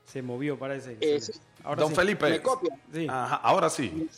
[0.04, 0.96] Se movió, parece.
[1.00, 1.32] Eh, Sí.
[1.64, 1.96] Ahora Don sí.
[1.96, 2.30] Felipe.
[2.30, 2.78] ¿Me copia?
[2.92, 3.06] Sí.
[3.10, 4.08] Ajá, ahora sí.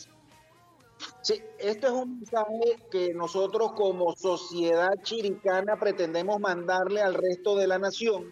[1.23, 7.65] Sí, este es un mensaje que nosotros como sociedad chiricana pretendemos mandarle al resto de
[7.65, 8.31] la nación,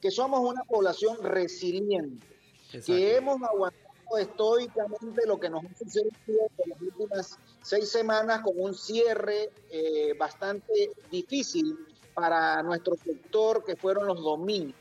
[0.00, 2.26] que somos una población resiliente,
[2.84, 6.10] que hemos aguantado estoicamente lo que nos ha sucedido
[6.58, 11.78] en las últimas seis semanas con un cierre eh, bastante difícil
[12.14, 14.74] para nuestro sector, que fueron los domingos.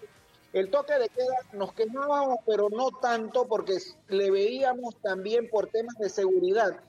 [0.54, 3.78] El toque de queda nos quemábamos, pero no tanto porque
[4.10, 6.80] le veíamos también por temas de seguridad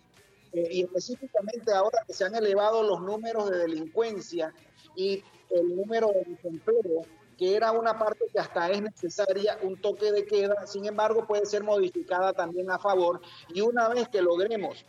[0.53, 4.53] eh, y específicamente ahora que se han elevado los números de delincuencia
[4.95, 7.07] y el número de desempleo,
[7.39, 11.47] que era una parte que hasta es necesaria un toque de queda, sin embargo puede
[11.47, 14.85] ser modificada también a favor y una vez que logremos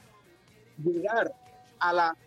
[0.84, 1.34] llegar
[1.80, 2.18] a la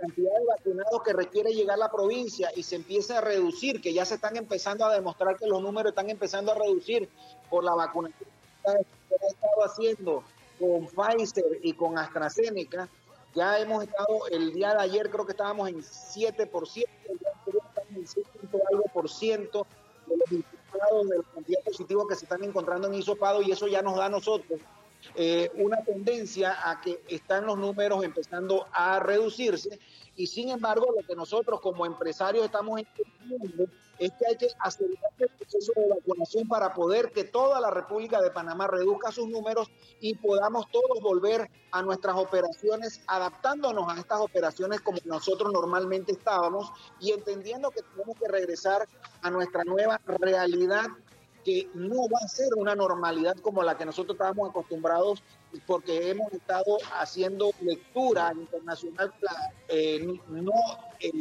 [0.00, 4.04] cantidad de vacunados que requiere llegar la provincia y se empiece a reducir, que ya
[4.04, 7.08] se están empezando a demostrar que los números están empezando a reducir
[7.48, 8.28] por la vacunación
[8.62, 10.24] que ha estado haciendo
[10.58, 12.88] con Pfizer y con AstraZeneca.
[13.34, 17.62] Ya hemos estado, el día de ayer creo que estábamos en 7%, el día anterior
[17.68, 19.66] estábamos en 6 punto algo por ciento
[20.06, 23.52] de los infectados, de la cantidad de positivos que se están encontrando en hisopado y
[23.52, 24.60] eso ya nos da a nosotros
[25.14, 29.78] eh, una tendencia a que están los números empezando a reducirse.
[30.16, 33.64] Y sin embargo lo que nosotros como empresarios estamos entendiendo
[33.98, 38.20] es que hay que acelerar el proceso de vacunación para poder que toda la República
[38.22, 44.20] de Panamá reduzca sus números y podamos todos volver a nuestras operaciones, adaptándonos a estas
[44.20, 48.88] operaciones como nosotros normalmente estábamos y entendiendo que tenemos que regresar
[49.20, 50.86] a nuestra nueva realidad
[51.44, 55.22] que no va a ser una normalidad como la que nosotros estábamos acostumbrados
[55.66, 59.12] porque hemos estado haciendo lectura internacional,
[59.68, 60.52] eh, no,
[61.00, 61.12] eh,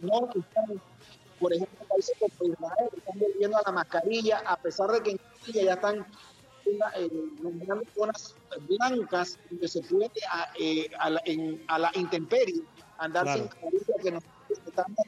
[0.00, 0.80] no están
[1.42, 5.20] por ejemplo, países como Israel están volviendo a la mascarilla, a pesar de que en
[5.44, 6.06] Chile ya están
[6.96, 7.10] eh,
[7.42, 8.36] nombrando zonas
[8.68, 12.62] blancas donde se puede a, eh, a, la, en, a, la, intemperie
[12.98, 13.38] andar claro.
[13.38, 14.24] sin mascarilla, que nos
[14.66, 14.98] estamos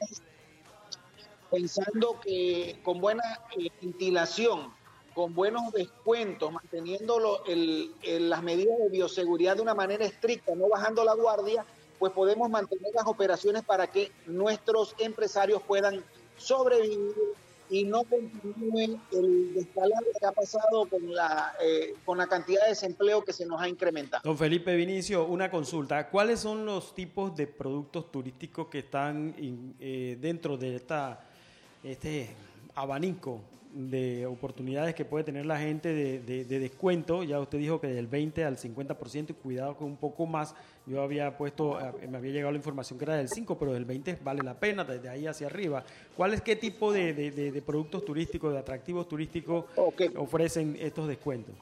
[1.49, 3.23] pensando que con buena
[3.57, 4.73] eh, ventilación,
[5.13, 7.93] con buenos descuentos, manteniendo lo, el,
[8.29, 11.65] las medidas de bioseguridad de una manera estricta, no bajando la guardia,
[11.97, 16.03] pues podemos mantener las operaciones para que nuestros empresarios puedan
[16.37, 17.13] sobrevivir
[17.69, 22.69] y no continúe el descalabro que ha pasado con la, eh, con la cantidad de
[22.69, 24.21] desempleo que se nos ha incrementado.
[24.23, 26.09] Don Felipe Vinicio, una consulta.
[26.09, 29.35] ¿Cuáles son los tipos de productos turísticos que están
[29.79, 31.25] eh, dentro de esta,
[31.85, 32.35] este
[32.73, 33.39] abanico
[33.75, 37.23] de oportunidades que puede tener la gente de, de, de, descuento.
[37.23, 40.55] Ya usted dijo que del 20 al 50% y cuidado con un poco más.
[40.85, 43.83] Yo había puesto, eh, me había llegado la información que era del 5, pero del
[43.83, 45.83] 20 vale la pena desde ahí hacia arriba.
[46.15, 50.13] ¿Cuál es qué tipo de, de productos turísticos, de atractivos turísticos okay.
[50.15, 51.55] ofrecen estos descuentos?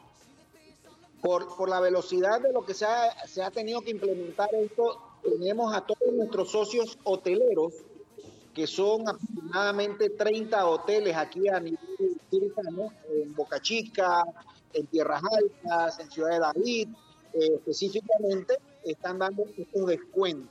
[1.20, 5.00] Por, por la velocidad de lo que se ha, se ha tenido que implementar esto,
[5.24, 7.74] tenemos a todos nuestros socios hoteleros
[8.54, 11.80] que son aproximadamente 30 hoteles aquí a nivel
[12.30, 14.24] cercano, en Boca Chica,
[14.74, 16.90] en Tierras Altas, en Ciudad de David,
[17.34, 20.50] eh, específicamente están dando estos descuentos.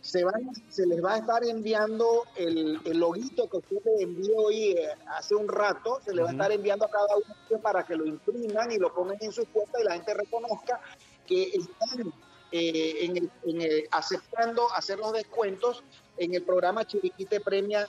[0.00, 4.36] Se, van, se les va a estar enviando el, el loguito que usted le envió
[4.36, 7.84] hoy eh, hace un rato, se le va a estar enviando a cada uno para
[7.84, 10.80] que lo impriman y lo pongan en su cuenta y la gente reconozca
[11.26, 12.12] que están
[12.52, 15.82] eh, en el, en el, aceptando hacer los descuentos
[16.18, 17.88] en el programa Chiriquite Premia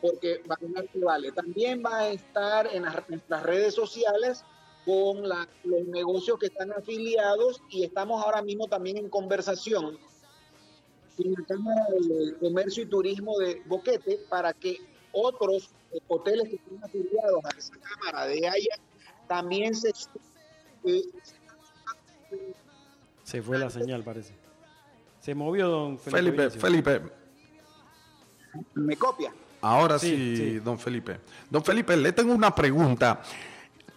[0.00, 1.32] porque vacunar que vale.
[1.32, 4.44] También va a estar en las, nuestras redes sociales
[4.84, 9.98] con la, los negocios que están afiliados y estamos ahora mismo también en conversación
[11.16, 14.78] con la Cámara de Comercio y Turismo de Boquete para que
[15.12, 18.78] otros eh, hoteles que están afiliados a esa Cámara de allá
[19.26, 19.92] también se...
[20.84, 21.02] Eh,
[23.24, 24.32] se fue la señal, parece.
[25.20, 26.48] Se movió don Felipe.
[26.48, 27.17] Felipe, Felipe.
[28.74, 29.32] ¿Me copia?
[29.60, 31.20] Ahora sí, sí, sí, don Felipe.
[31.50, 33.20] Don Felipe, le tengo una pregunta.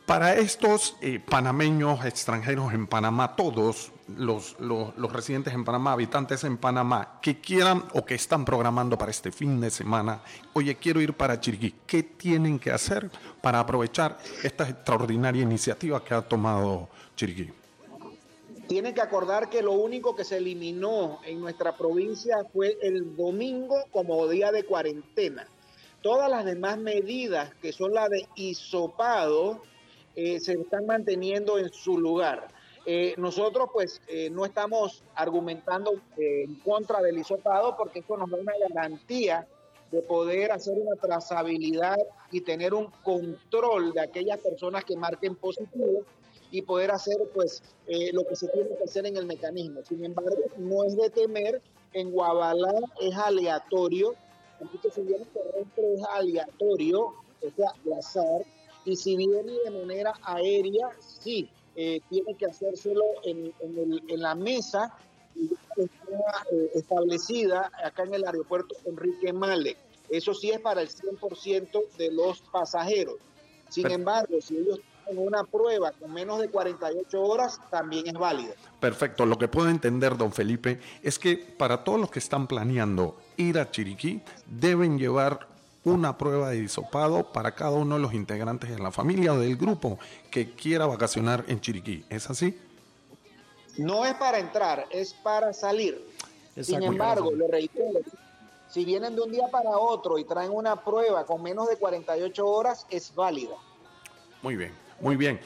[0.06, 6.43] Para estos eh, panameños extranjeros en Panamá, todos los, los, los, residentes en Panamá, habitantes
[6.43, 10.22] en Panamá, que quieran o que están programando para este fin de semana,
[10.54, 13.10] oye, quiero ir para Chiriquí, ¿qué tienen que hacer
[13.41, 17.61] para aprovechar esta extraordinaria iniciativa que ha tomado Chiriquí?
[18.72, 23.76] Tienen que acordar que lo único que se eliminó en nuestra provincia fue el domingo
[23.91, 25.45] como día de cuarentena.
[26.01, 29.61] Todas las demás medidas, que son las de hisopado,
[30.15, 32.47] eh, se están manteniendo en su lugar.
[32.86, 38.30] Eh, nosotros pues eh, no estamos argumentando eh, en contra del hisopado porque eso nos
[38.30, 39.49] da una garantía
[39.91, 41.97] de poder hacer una trazabilidad
[42.32, 46.05] y tener un control de aquellas personas que marquen positivo
[46.52, 47.64] y poder hacer pues
[48.14, 49.82] lo que se tiene que hacer en el mecanismo.
[49.88, 51.62] Sin embargo, no es de temer,
[51.93, 54.16] en Guabalá es aleatorio,
[54.60, 58.45] entonces si viene terrestre es aleatorio, o sea, de azar,
[58.86, 64.22] y si viene de manera aérea, sí, eh, tiene que hacérselo en, en, el, en
[64.22, 64.97] la mesa
[65.78, 69.78] está eh, establecida acá en el aeropuerto Enrique Male.
[70.10, 73.16] Eso sí es para el 100% de los pasajeros.
[73.70, 74.82] Sin embargo, si ellos
[75.18, 78.53] una prueba con menos de 48 horas, también es válida.
[78.80, 79.26] Perfecto.
[79.26, 83.59] Lo que puedo entender, don Felipe, es que para todos los que están planeando ir
[83.59, 85.47] a Chiriquí, deben llevar
[85.84, 89.57] una prueba de hisopado para cada uno de los integrantes de la familia o del
[89.57, 89.97] grupo
[90.30, 92.05] que quiera vacacionar en Chiriquí.
[92.09, 92.59] ¿Es así?
[93.78, 96.05] No es para entrar, es para salir.
[96.55, 96.64] Exacto.
[96.64, 97.99] Sin embargo, le reitero,
[98.68, 102.45] si vienen de un día para otro y traen una prueba con menos de 48
[102.45, 103.55] horas, es válida.
[104.41, 105.39] Muy bien, muy bien.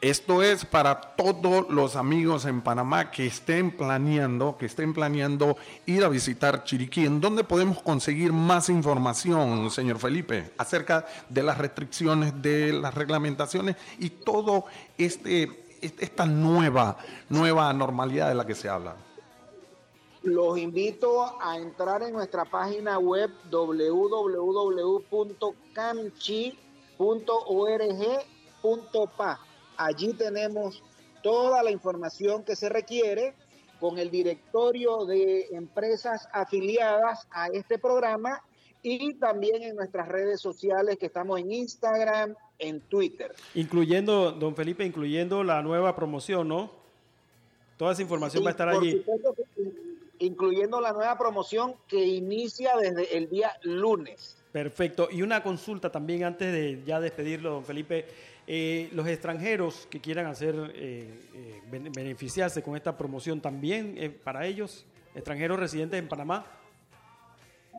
[0.00, 6.04] Esto es para todos los amigos en Panamá que estén planeando, que estén planeando ir
[6.04, 7.04] a visitar Chiriquí.
[7.04, 13.76] ¿En dónde podemos conseguir más información, señor Felipe, acerca de las restricciones, de las reglamentaciones
[13.98, 14.64] y todo
[14.96, 16.98] este esta nueva,
[17.28, 18.96] nueva normalidad de la que se habla?
[20.22, 23.30] Los invito a entrar en nuestra página web
[28.62, 29.40] www.camchi.org.pa.
[29.76, 30.82] Allí tenemos
[31.22, 33.34] toda la información que se requiere
[33.78, 38.42] con el directorio de empresas afiliadas a este programa
[38.82, 43.34] y también en nuestras redes sociales que estamos en Instagram, en Twitter.
[43.54, 46.70] Incluyendo, don Felipe, incluyendo la nueva promoción, ¿no?
[47.76, 49.02] Toda esa información va a estar allí.
[50.18, 54.36] incluyendo la nueva promoción que inicia desde el día lunes.
[54.52, 55.08] Perfecto.
[55.10, 58.06] Y una consulta también antes de ya despedirlo, don Felipe.
[58.52, 64.84] Eh, los extranjeros que quieran hacer eh, eh, beneficiarse con esta promoción también para ellos,
[65.14, 66.44] extranjeros residentes en Panamá.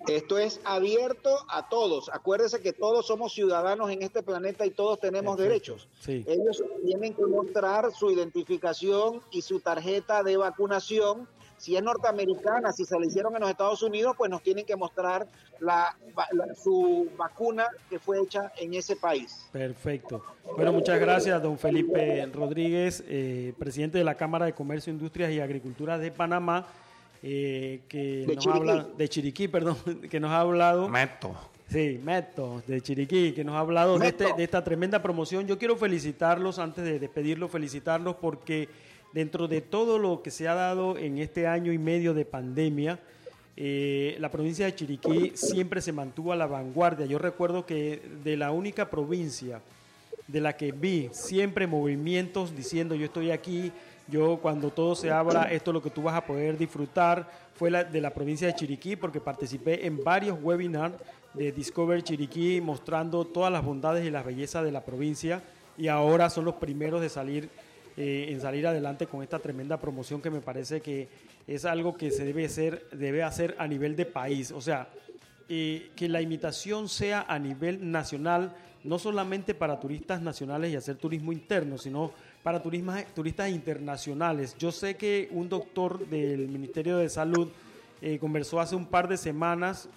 [0.08, 2.10] Esto es abierto a todos.
[2.14, 5.90] Acuérdense que todos somos ciudadanos en este planeta y todos tenemos derechos.
[6.08, 11.28] Ellos tienen que mostrar su identificación y su tarjeta de vacunación
[11.62, 14.76] si es norteamericana, si se la hicieron en los Estados Unidos, pues nos tienen que
[14.76, 15.28] mostrar
[15.60, 15.96] la,
[16.60, 19.48] su vacuna que fue hecha en ese país.
[19.52, 20.26] Perfecto.
[20.56, 25.40] Bueno, muchas gracias, don Felipe Rodríguez, eh, presidente de la Cámara de Comercio, Industrias y
[25.40, 26.66] Agricultura de Panamá,
[27.22, 29.78] eh, que nos habla de Chiriquí, perdón,
[30.10, 30.90] que nos ha hablado.
[30.90, 31.36] Meto.
[31.70, 35.46] Sí, Meto, de Chiriquí, que nos ha hablado de, este, de esta tremenda promoción.
[35.46, 38.68] Yo quiero felicitarlos, antes de despedirlos, felicitarlos porque
[39.14, 43.00] dentro de todo lo que se ha dado en este año y medio de pandemia,
[43.58, 47.06] eh, la provincia de Chiriquí siempre se mantuvo a la vanguardia.
[47.06, 49.62] Yo recuerdo que de la única provincia
[50.28, 53.72] de la que vi siempre movimientos diciendo yo estoy aquí,
[54.08, 57.70] yo cuando todo se abra, esto es lo que tú vas a poder disfrutar, fue
[57.70, 60.96] la de la provincia de Chiriquí porque participé en varios webinars
[61.34, 65.42] de Discover Chiriquí mostrando todas las bondades y las bellezas de la provincia
[65.78, 67.50] y ahora son los primeros de salir
[67.98, 71.10] eh, en salir adelante con esta tremenda promoción que me parece que
[71.46, 74.52] es algo que se debe hacer, debe hacer a nivel de país.
[74.52, 74.88] O sea,
[75.50, 80.96] eh, que la imitación sea a nivel nacional, no solamente para turistas nacionales y hacer
[80.96, 82.14] turismo interno, sino
[82.44, 84.56] para turistas internacionales.
[84.58, 87.50] Yo sé que un doctor del Ministerio de Salud
[88.02, 89.90] eh, conversó hace un par de semanas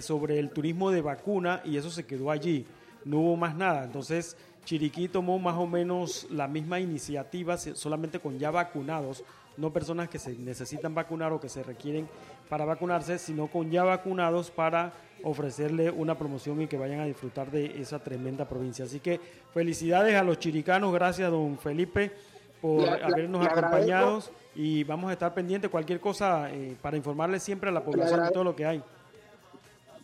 [0.00, 2.66] sobre el turismo de vacuna y eso se quedó allí.
[3.04, 3.84] No hubo más nada.
[3.84, 9.24] Entonces, Chiriquí tomó más o menos la misma iniciativa, solamente con ya vacunados,
[9.56, 12.08] no personas que se necesitan vacunar o que se requieren
[12.48, 14.92] para vacunarse, sino con ya vacunados para
[15.22, 18.84] ofrecerle una promoción y que vayan a disfrutar de esa tremenda provincia.
[18.84, 19.20] Así que
[19.52, 22.12] felicidades a los chiricanos, gracias don Felipe
[22.60, 24.22] por habernos acompañado
[24.54, 28.30] y vamos a estar pendientes cualquier cosa eh, para informarles siempre a la población de
[28.30, 28.82] todo lo que hay.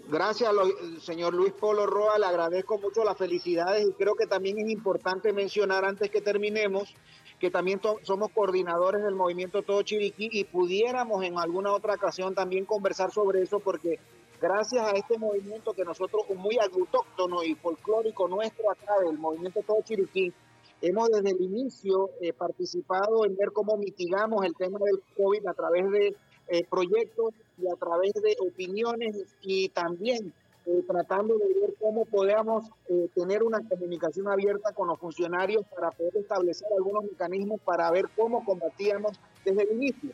[0.08, 0.52] Gracias,
[1.00, 2.18] señor Luis Polo Roa.
[2.18, 6.94] Le agradezco mucho las felicidades y creo que también es importante mencionar antes que terminemos
[7.40, 12.64] que también somos coordinadores del movimiento Todo Chiriquí y pudiéramos en alguna otra ocasión también
[12.64, 13.98] conversar sobre eso porque
[14.40, 19.82] gracias a este movimiento que nosotros, muy autóctono y folclórico nuestro acá del movimiento Todo
[19.82, 20.32] Chiriquí,
[20.80, 25.54] hemos desde el inicio eh, participado en ver cómo mitigamos el tema del COVID a
[25.54, 26.16] través de
[26.48, 30.32] eh, proyectos y a través de opiniones y también
[30.66, 35.90] eh, tratando de ver cómo podamos eh, tener una comunicación abierta con los funcionarios para
[35.92, 39.12] poder establecer algunos mecanismos para ver cómo combatíamos
[39.44, 40.10] desde el inicio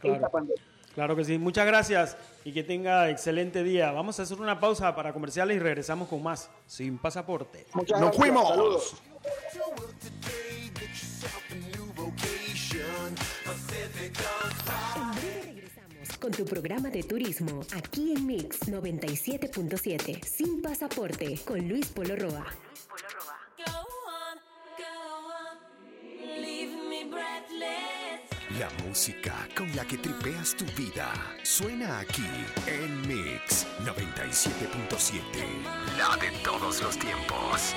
[0.00, 0.16] claro.
[0.16, 0.62] esta pandemia.
[0.94, 3.92] Claro que sí, muchas gracias y que tenga excelente día.
[3.92, 7.64] Vamos a hacer una pausa para comerciales y regresamos con más Sin Pasaporte.
[7.74, 8.48] Nos fuimos.
[8.48, 9.02] Saludos.
[16.20, 22.46] Con tu programa de turismo aquí en Mix 97.7 sin pasaporte con Luis Polo Roa.
[28.58, 31.10] La música con la que tripeas tu vida
[31.42, 32.28] suena aquí
[32.66, 35.22] en Mix 97.7.
[35.96, 37.74] La de todos los tiempos.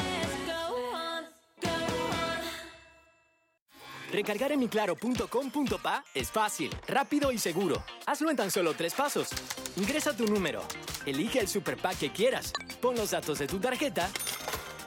[4.13, 7.83] Recargar en miclaro.com.pa es fácil, rápido y seguro.
[8.05, 9.29] Hazlo en tan solo tres pasos.
[9.75, 10.61] Ingresa tu número,
[11.07, 14.07] elige el super pack que quieras, pon los datos de tu tarjeta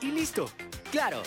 [0.01, 0.49] y listo.
[0.93, 1.23] ¡Claro!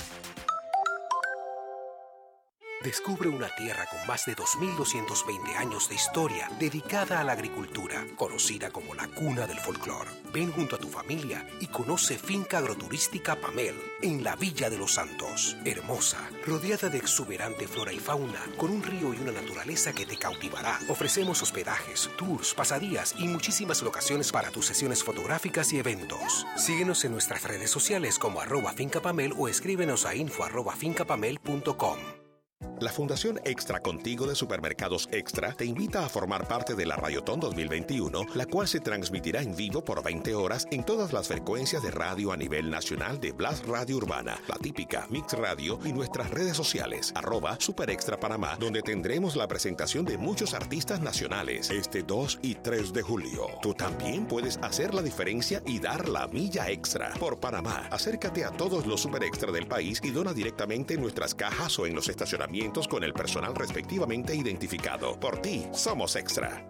[2.82, 8.72] Descubre una tierra con más de 2.220 años de historia dedicada a la agricultura, conocida
[8.72, 10.08] como la cuna del folclor.
[10.32, 14.94] Ven junto a tu familia y conoce Finca Agroturística Pamel en la Villa de los
[14.94, 15.58] Santos.
[15.66, 20.16] Hermosa, rodeada de exuberante flora y fauna, con un río y una naturaleza que te
[20.16, 20.80] cautivará.
[20.88, 26.48] Ofrecemos hospedajes, tours, pasadías y muchísimas locaciones para tus sesiones fotográficas y eventos.
[26.56, 30.46] Síguenos en nuestras redes sociales como arroba fincapamel o escríbenos a info.
[32.82, 37.40] La Fundación Extra Contigo de Supermercados Extra te invita a formar parte de la Radiotón
[37.40, 41.92] 2021, la cual se transmitirá en vivo por 20 horas en todas las frecuencias de
[41.92, 46.58] radio a nivel nacional de Blast Radio Urbana, la típica Mix Radio y nuestras redes
[46.58, 52.40] sociales, arroba Super Extra Panamá, donde tendremos la presentación de muchos artistas nacionales este 2
[52.42, 53.48] y 3 de julio.
[53.62, 57.14] Tú también puedes hacer la diferencia y dar la milla extra.
[57.20, 61.34] Por Panamá, acércate a todos los Super Extra del país y dona directamente en nuestras
[61.34, 62.49] cajas o en los estacionamientos
[62.90, 65.20] con el personal respectivamente identificado.
[65.20, 66.68] Por ti, somos extra.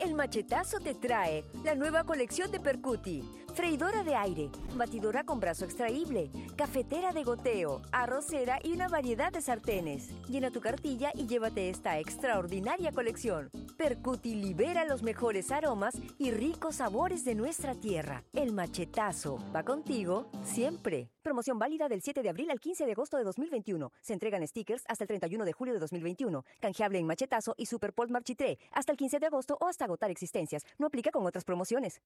[0.00, 3.22] El machetazo te trae la nueva colección de Percuti.
[3.54, 9.42] Freidora de aire, batidora con brazo extraíble, cafetera de goteo, arrocera y una variedad de
[9.42, 10.10] sartenes.
[10.28, 13.50] Llena tu cartilla y llévate esta extraordinaria colección.
[13.76, 18.22] Percuti libera los mejores aromas y ricos sabores de nuestra tierra.
[18.32, 21.10] El machetazo va contigo siempre.
[21.28, 23.92] Promoción válida del 7 de abril al 15 de agosto de 2021.
[24.00, 26.42] Se entregan stickers hasta el 31 de julio de 2021.
[26.58, 30.64] Canjeable en machetazo y Superport Marchitré hasta el 15 de agosto o hasta agotar existencias.
[30.78, 32.00] No aplica con otras promociones.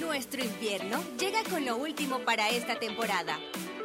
[0.00, 3.38] Nuestro invierno llega con lo último para esta temporada.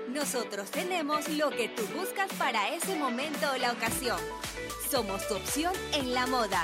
[0.07, 4.21] Nosotros tenemos lo que tú buscas para ese momento o la ocasión.
[4.89, 6.63] Somos tu opción en la moda.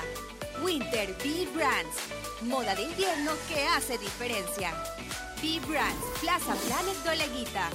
[0.64, 1.98] Winter Bee Brands.
[2.40, 4.72] Moda de invierno que hace diferencia.
[5.42, 7.66] Bee Brands, Plaza Planet Doleguita.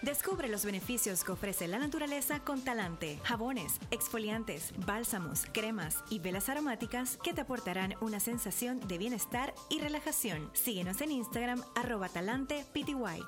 [0.03, 3.21] Descubre los beneficios que ofrece la naturaleza con Talante.
[3.23, 9.79] Jabones, exfoliantes, bálsamos, cremas y velas aromáticas que te aportarán una sensación de bienestar y
[9.79, 10.51] relajación.
[10.55, 13.23] Síguenos en Instagram, arroba Talante PTY.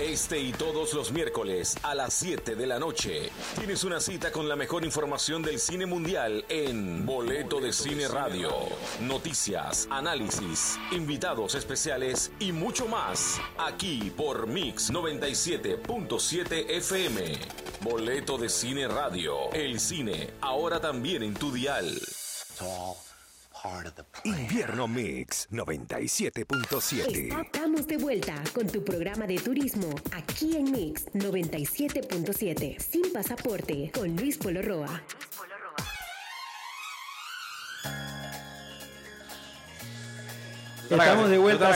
[0.00, 4.48] Este y todos los miércoles a las 7 de la noche tienes una cita con
[4.48, 8.50] la mejor información del cine mundial en Boleto de Cine Radio.
[9.02, 17.38] Noticias, análisis, invitados especiales y mucho más aquí por Mix 97.7 FM.
[17.82, 19.52] Boleto de Cine Radio.
[19.52, 22.00] El cine ahora también en tu dial.
[24.24, 27.44] Invierno Mix 97.7.
[27.44, 32.78] Estamos de vuelta con tu programa de turismo aquí en Mix 97.7.
[32.78, 35.02] Sin pasaporte con Luis Polo Roa.
[40.90, 41.70] Estamos de vuelta.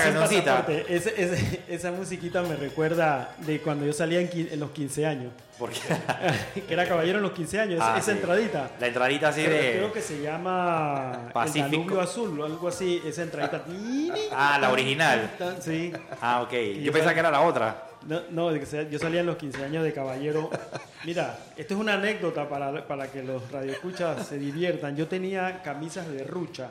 [0.88, 5.32] Ese- ese- esa musiquita me recuerda de cuando yo salía en, en los 15 años.
[5.58, 5.80] ¿Por qué?
[6.66, 8.10] que era caballero en los 15 años, Ah, esa sí.
[8.18, 8.70] entradita.
[8.80, 11.66] La entradita así Creo- de- Creo que se llama Pacífico.
[11.66, 13.62] El Danubio Azul o algo así, esa entradita.
[14.32, 15.30] Ah, la original.
[15.60, 15.92] Sí.
[16.20, 16.52] Ah, ok.
[16.52, 17.84] Y Yo pensaba que era la otra.
[18.06, 20.50] No, no, yo salía en los 15 años de caballero.
[21.04, 24.94] Mira, esto es una anécdota para, para que los radioescuchas se diviertan.
[24.96, 26.68] Yo tenía camisas de rucha.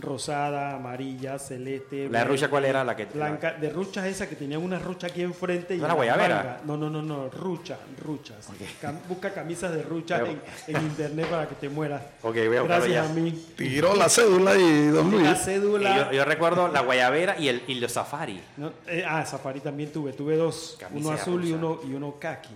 [0.00, 2.08] Rosada, amarilla, celeste.
[2.08, 2.82] ¿La de rucha cuál era?
[2.84, 3.52] La que- Blanca.
[3.52, 5.74] De rucha esa que tenía una rucha aquí enfrente.
[5.74, 6.36] y ¿No era en la guayabera?
[6.36, 6.60] manga.
[6.64, 7.28] No, no, no, no.
[7.30, 8.48] Rucha, ruchas.
[8.80, 12.02] Cam- busca camisas de rucha en, en internet para que te mueras.
[12.22, 13.04] Ok, voy a Gracias ya.
[13.04, 13.46] a mí.
[13.56, 15.24] Tiró la cédula y don Luis.
[15.24, 15.90] La cédula.
[15.90, 18.40] Y yo, yo recuerdo la guayabera y, el, y los safari.
[18.56, 20.12] No, eh, ah, Safari también tuve.
[20.12, 20.76] Tuve dos.
[20.78, 22.54] Camisa uno azul y uno, y uno kaki.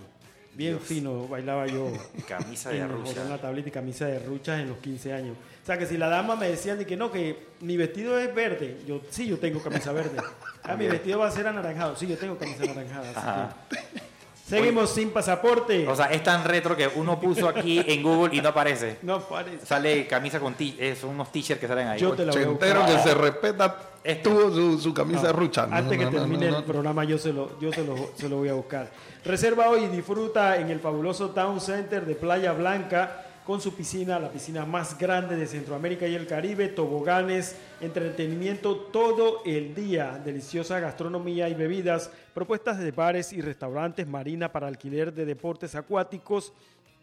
[0.53, 1.91] Bien fino bailaba yo.
[2.27, 3.21] Camisa de en, rusa.
[3.21, 5.35] En la tablita y camisa de ruchas en los 15 años.
[5.65, 8.35] O sea, que si la dama me decían de que no, que mi vestido es
[8.35, 8.77] verde.
[8.85, 10.15] Yo, sí, yo tengo camisa verde.
[10.61, 11.95] Ah, mi vestido va a ser anaranjado.
[11.95, 13.09] Sí, yo tengo camisa anaranjada.
[13.09, 13.55] así Ajá.
[13.71, 14.05] que-
[14.47, 15.87] Seguimos sin pasaporte.
[15.87, 18.97] O sea, es tan retro que uno puso aquí en Google y no aparece.
[19.01, 19.65] No aparece.
[19.65, 21.99] Sale camisa con t son unos t-shirts que salen ahí.
[21.99, 22.85] Yo te la voy a buscar.
[22.85, 23.75] que se respeta
[24.21, 25.65] tuvo su, su camisa No, de rucha.
[25.65, 26.57] No, Antes no, que no, termine no, no.
[26.59, 28.91] el programa, yo, se lo, yo se, lo, se lo voy a buscar.
[29.23, 34.17] Reserva hoy y disfruta en el fabuloso Town Center de Playa Blanca con su piscina,
[34.19, 40.79] la piscina más grande de Centroamérica y el Caribe, toboganes, entretenimiento todo el día, deliciosa
[40.79, 46.53] gastronomía y bebidas, propuestas de bares y restaurantes, marina para alquiler de deportes acuáticos,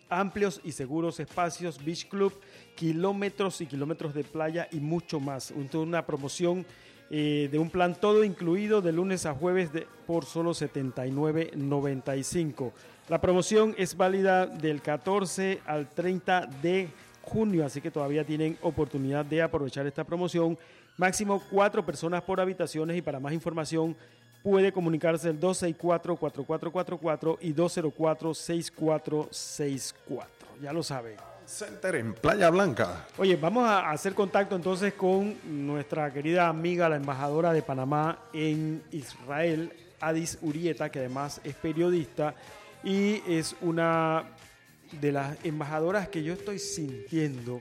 [0.09, 2.32] amplios y seguros espacios, beach club,
[2.74, 5.53] kilómetros y kilómetros de playa y mucho más.
[5.53, 6.66] Un- Una promoción
[7.14, 12.72] eh, de un plan todo incluido de lunes a jueves de, por solo 79.95.
[13.09, 16.88] La promoción es válida del 14 al 30 de
[17.22, 20.57] junio, así que todavía tienen oportunidad de aprovechar esta promoción.
[20.96, 23.96] Máximo cuatro personas por habitaciones y para más información
[24.42, 30.26] puede comunicarse el 264-4444 y 204-6464.
[30.61, 31.16] Ya lo sabe.
[31.44, 33.07] Center en Playa Blanca.
[33.18, 35.34] Oye, vamos a hacer contacto entonces con
[35.66, 42.36] nuestra querida amiga, la embajadora de Panamá en Israel, Adis Urieta, que además es periodista
[42.84, 44.24] y es una
[45.00, 47.60] de las embajadoras que yo estoy sintiendo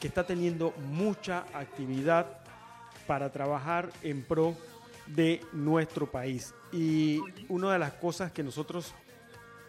[0.00, 2.26] que está teniendo mucha actividad
[3.06, 4.54] para trabajar en pro
[5.06, 6.54] de nuestro país.
[6.72, 8.94] Y una de las cosas que nosotros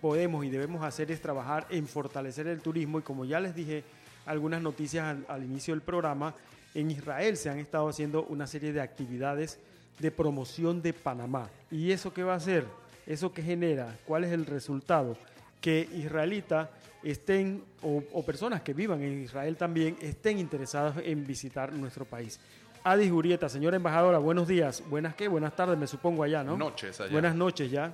[0.01, 3.83] podemos y debemos hacer es trabajar en fortalecer el turismo y como ya les dije
[4.25, 6.35] algunas noticias al, inicio del programa,
[6.75, 9.59] en Israel se han estado haciendo una serie de actividades
[9.97, 11.49] de promoción de Panamá.
[11.71, 12.65] ¿Y eso qué va a hacer?
[13.09, 13.97] ¿Eso qué genera?
[14.05, 15.17] ¿Cuál es el resultado?
[15.59, 16.69] Que israelitas
[17.01, 22.39] estén, o, personas que vivan en Israel también, estén interesadas en visitar nuestro país.
[22.83, 24.83] Adi Jurieta, señora embajadora, buenos días.
[24.87, 25.27] Buenas qué?
[25.27, 26.55] Buenas tardes, me supongo allá, ¿no?
[26.55, 27.11] Noches allá.
[27.11, 27.91] Buenas noches ya.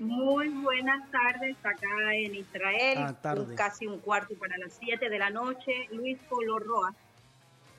[0.00, 2.98] Muy buenas tardes acá en Israel.
[2.98, 3.14] Ah,
[3.54, 5.86] casi un cuarto para las 7 de la noche.
[5.92, 6.94] Luis Color Roa.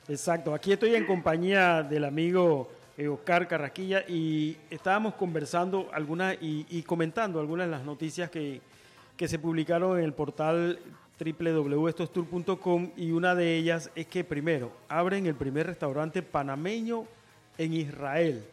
[0.08, 2.70] Exacto, aquí estoy en compañía del amigo
[3.08, 8.60] Oscar Carraquilla y estábamos conversando algunas y, comentando algunas de las noticias que,
[9.16, 10.78] que se publicaron en el portal
[11.18, 17.04] www.estostour.com y una de ellas es que primero abren el primer restaurante panameño
[17.58, 18.44] en Israel.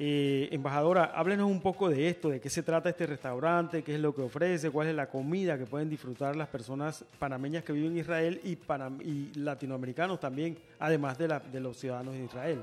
[0.00, 4.00] Eh, embajadora, háblenos un poco de esto, de qué se trata este restaurante, qué es
[4.00, 7.92] lo que ofrece, cuál es la comida que pueden disfrutar las personas panameñas que viven
[7.92, 8.56] en Israel y,
[9.02, 12.62] y latinoamericanos también, además de los ciudadanos de Israel.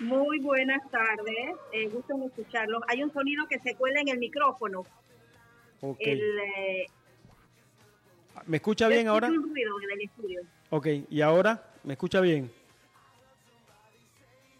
[0.00, 2.82] Muy buenas tardes, eh, gusto en escucharlos.
[2.88, 4.84] Hay un sonido que se cuela en el micrófono.
[5.98, 6.86] Eh,
[8.46, 9.28] ¿Me escucha bien ahora?
[9.28, 10.42] Un ruido del estudio.
[10.70, 11.72] Ok, ¿y ahora?
[11.82, 12.52] ¿Me escucha bien?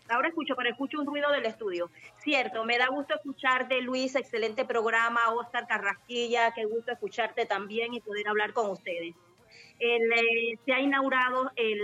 [0.09, 1.91] Ahora escucho, pero escucho un ruido del estudio.
[2.23, 8.01] Cierto, me da gusto escucharte, Luis, excelente programa, Oscar Carrasquilla, qué gusto escucharte también y
[8.01, 9.15] poder hablar con ustedes.
[9.79, 11.81] Eh, se ha inaugurado el,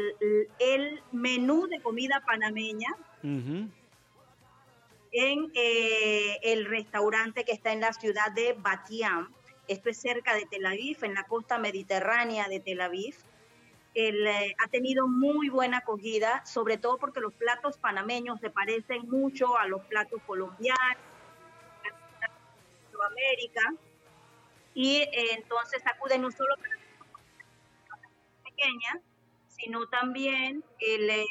[0.59, 2.88] el, menú de comida panameña
[5.12, 9.30] en eh, el restaurante que está en la ciudad de Batiam.
[9.68, 13.14] Esto es cerca de Tel Aviv, en la costa mediterránea de Tel Aviv.
[13.95, 19.59] Eh, ha tenido muy buena acogida, sobre todo porque los platos panameños se parecen mucho
[19.59, 20.97] a los platos colombianos,
[22.90, 23.74] de América,
[24.74, 26.82] y eh, entonces acuden no solo para
[28.55, 29.00] pequeña,
[29.48, 31.24] sino también el eh,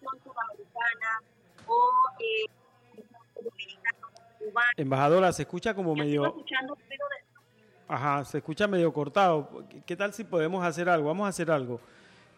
[0.00, 1.22] sudamericana
[1.66, 1.90] o
[2.20, 3.02] eh,
[3.42, 4.08] dominicano,
[4.38, 4.72] cubano.
[4.76, 6.26] Embajadora, se escucha como medio...
[6.26, 7.04] Escuchando, pero
[7.88, 9.64] Ajá, se escucha medio cortado.
[9.86, 11.08] ¿Qué tal si podemos hacer algo?
[11.08, 11.80] Vamos a hacer algo.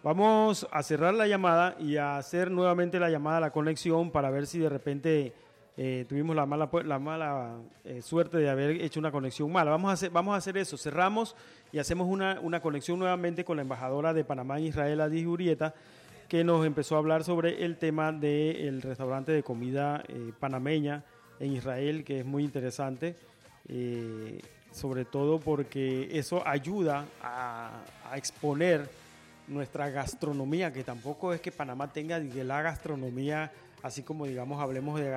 [0.04, 4.30] Vamos a cerrar la llamada y a hacer nuevamente la llamada a la conexión para
[4.30, 5.34] ver si de repente
[5.82, 9.70] eh, tuvimos la mala, la mala eh, suerte de haber hecho una conexión mala.
[9.70, 10.76] Vamos a hacer, vamos a hacer eso.
[10.76, 11.34] Cerramos
[11.72, 15.72] y hacemos una, una conexión nuevamente con la embajadora de Panamá en Israel, Adi Urieta,
[16.28, 21.02] que nos empezó a hablar sobre el tema del restaurante de comida eh, panameña
[21.38, 23.16] en Israel, que es muy interesante
[24.72, 27.84] sobre todo porque eso ayuda a,
[28.16, 28.86] exponer
[29.48, 33.50] nuestra gastronomía, que tampoco es que Panamá tenga la gastronomía,
[33.82, 35.10] así como digamos hablemos de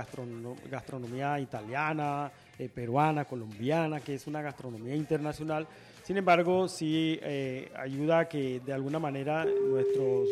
[0.69, 5.67] gastronomía italiana, eh, peruana, colombiana, que es una gastronomía internacional.
[6.03, 10.27] Sin embargo, sí eh, ayuda a que de alguna manera nuestros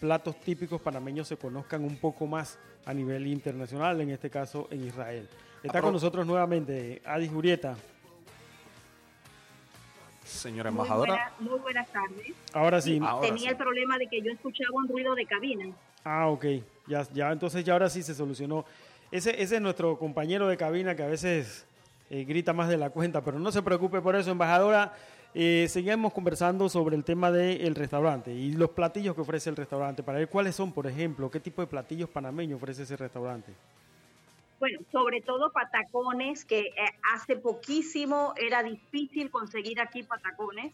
[0.00, 4.86] platos típicos panameños se conozcan un poco más a nivel internacional, en este caso en
[4.86, 5.28] Israel.
[5.62, 7.76] Está con nosotros nuevamente Adi Jurieta
[10.28, 11.32] señora embajadora.
[11.40, 12.32] Muy, buenas tardes.
[12.52, 13.00] Ahora sí.
[13.22, 15.66] Tenía el problema de que yo escuchaba un ruido de cabina.
[16.04, 16.44] Ah, ok.
[16.88, 18.64] Ya, ya, entonces ya ahora sí se solucionó.
[19.10, 21.66] Ese, ese es nuestro compañero de cabina que a veces
[22.10, 24.94] eh, grita más de la cuenta, pero no se preocupe por eso, embajadora.
[25.34, 30.02] Eh, seguimos conversando sobre el tema del restaurante y los platillos que ofrece el restaurante.
[30.02, 33.52] Para ver cuáles son, por ejemplo, qué tipo de platillos panameños ofrece ese restaurante.
[34.58, 36.72] Bueno, sobre todo patacones, que eh,
[37.14, 40.72] hace poquísimo era difícil conseguir aquí patacones,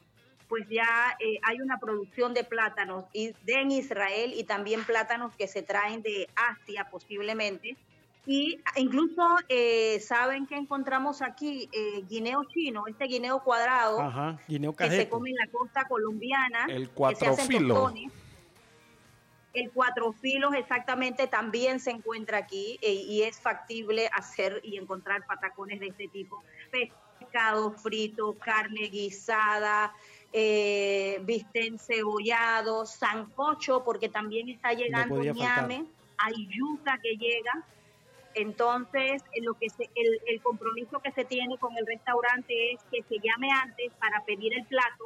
[0.48, 5.48] pues ya eh, hay una producción de plátanos de en Israel y también plátanos que
[5.48, 7.76] se traen de Asia posiblemente.
[8.26, 11.68] Y incluso eh, saben que encontramos aquí
[12.08, 13.98] guineo chino, este guineo cuadrado,
[14.46, 17.92] que se come en la costa colombiana, el cuatro filo.
[19.54, 25.24] El cuatro filos exactamente también se encuentra aquí eh, y es factible hacer y encontrar
[25.26, 26.42] patacones de este tipo.
[26.72, 29.94] Pescado frito, carne guisada,
[30.36, 35.84] eh, bistec cebollado, sancocho, porque también está llegando ñame,
[36.18, 37.64] hay yuca que llega.
[38.34, 43.20] Entonces, lo que el, el compromiso que se tiene con el restaurante es que se
[43.20, 45.04] llame antes para pedir el plato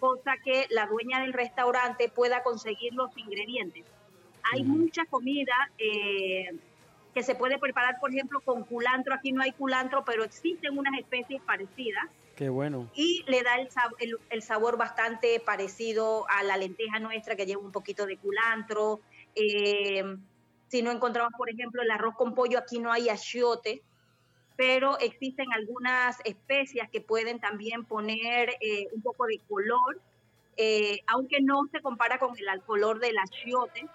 [0.00, 3.84] cosa que la dueña del restaurante pueda conseguir los ingredientes.
[4.52, 6.50] Hay mucha comida eh,
[7.14, 9.14] que se puede preparar, por ejemplo, con culantro.
[9.14, 12.04] Aquí no hay culantro, pero existen unas especies parecidas.
[12.36, 12.90] Qué bueno.
[12.94, 17.70] Y le da el, el, sabor bastante parecido a la lenteja nuestra, que lleva un
[17.70, 19.00] poquito de culantro.
[19.36, 20.02] Eh,
[20.68, 23.82] si no encontramos, por ejemplo, el arroz con pollo, aquí no hay achiote,
[24.56, 30.00] pero existen algunas especias que pueden también poner eh, un poco de color,
[30.56, 33.86] eh, aunque no se compara con el color del achiote,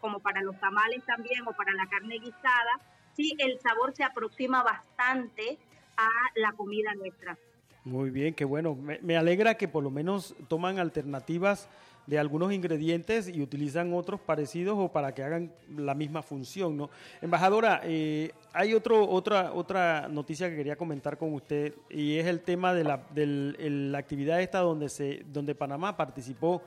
[0.00, 2.80] como para los tamales también o para la carne guisada,
[3.14, 5.58] sí el sabor se aproxima bastante
[5.96, 7.36] a la comida nuestra.
[7.84, 8.76] Muy bien, qué bueno.
[8.76, 11.68] Me, alegra que por lo menos toman alternativas
[12.06, 16.90] de algunos ingredientes y utilizan otros parecidos o para que hagan la misma función, ¿no?
[17.20, 22.40] Embajadora, eh, hay otro, otra, otra noticia que quería comentar con usted y es el
[22.40, 26.62] tema de la, la actividad esta donde, se, donde Panamá participó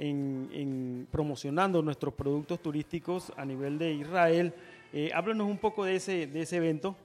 [0.00, 4.54] en, promocionando nuestros productos turísticos a nivel de Israel.
[4.92, 6.96] Eh, háblanos un poco de ese, de ese evento.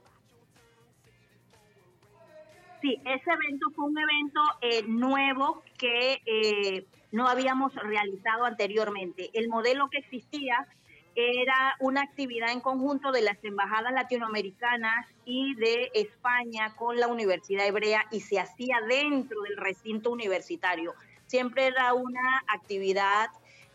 [2.86, 9.32] Sí, ese evento fue un evento eh, nuevo que eh, no habíamos realizado anteriormente.
[9.34, 10.68] El modelo que existía
[11.16, 17.66] era una actividad en conjunto de las embajadas latinoamericanas y de España con la Universidad
[17.66, 20.94] Hebrea y se hacía dentro del recinto universitario.
[21.26, 23.30] Siempre era una actividad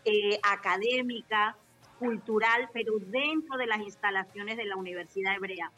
[0.05, 1.57] eh, académica,
[1.99, 5.69] cultural, pero dentro de las instalaciones de la Universidad Hebrea.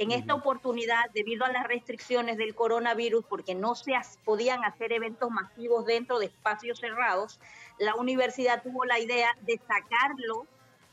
[0.00, 3.92] En esta oportunidad, debido a las restricciones del coronavirus, porque no se
[4.24, 7.38] podían hacer eventos masivos dentro de espacios cerrados,
[7.78, 10.46] la universidad tuvo la idea de sacarlo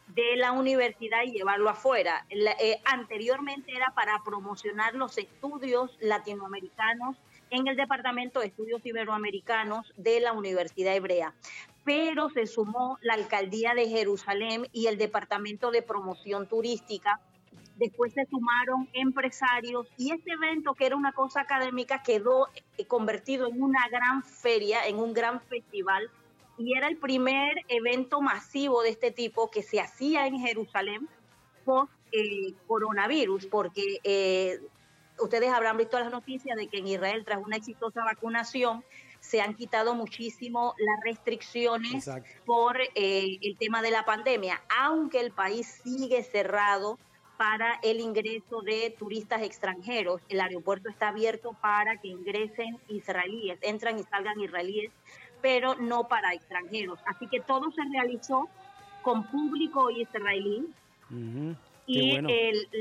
[0.08, 2.26] de la universidad y llevarlo afuera.
[2.30, 7.16] Eh, anteriormente era para promocionar los estudios latinoamericanos
[7.50, 11.34] en el Departamento de Estudios Iberoamericanos de la Universidad Hebrea.
[11.86, 17.22] Pero se sumó la Alcaldía de Jerusalén y el Departamento de Promoción Turística
[17.78, 22.48] después se sumaron empresarios y este evento, que era una cosa académica, quedó
[22.78, 26.10] eh, convertido en una gran feria, en un gran festival,
[26.58, 31.08] y era el primer evento masivo de este tipo que se hacía en Jerusalén
[31.66, 34.60] post eh, coronavirus, porque eh,
[35.20, 38.84] ustedes habrán visto las noticias de que en Israel, tras una exitosa vacunación,
[39.20, 42.10] se han quitado muchísimo las restricciones
[42.46, 46.98] por el tema de la pandemia, aunque el país sigue cerrado
[47.38, 50.22] para el ingreso de turistas extranjeros.
[50.28, 54.92] El aeropuerto está abierto para que ingresen israelíes, entran y salgan israelíes,
[55.42, 57.00] pero no para extranjeros.
[57.06, 58.50] Así que todo se realizó
[59.04, 60.68] con público israelí
[61.86, 62.20] y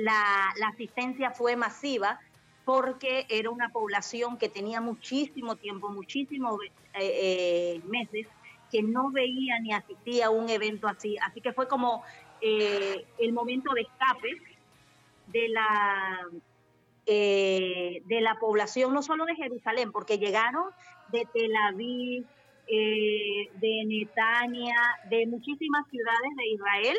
[0.03, 2.19] la, asistencia fue masiva
[2.65, 8.27] porque era una población que tenía muchísimo tiempo, muchísimos eh, eh, meses
[8.73, 11.17] que no veía ni asistía a un evento así.
[11.25, 12.03] Así que fue como
[12.41, 14.29] eh, el momento de escape
[15.29, 16.21] de la,
[17.07, 20.65] eh, de la población, no solo de Jerusalén, porque llegaron
[21.13, 22.25] de Tel Aviv,
[22.69, 24.77] eh, de Netania,
[25.09, 26.97] de muchísimas ciudades de Israel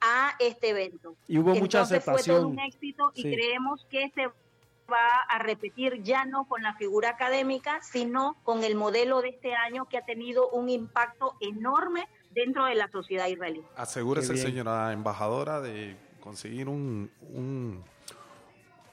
[0.00, 1.16] a este evento.
[1.26, 2.16] Y hubo mucha aceptación.
[2.16, 6.74] Fue todo un éxito y creemos que se va a repetir ya no con la
[6.74, 12.06] figura académica, sino con el modelo de este año que ha tenido un impacto enorme
[12.34, 13.62] dentro de la sociedad israelí.
[13.76, 17.10] Asegúrese, señora embajadora, de conseguir un,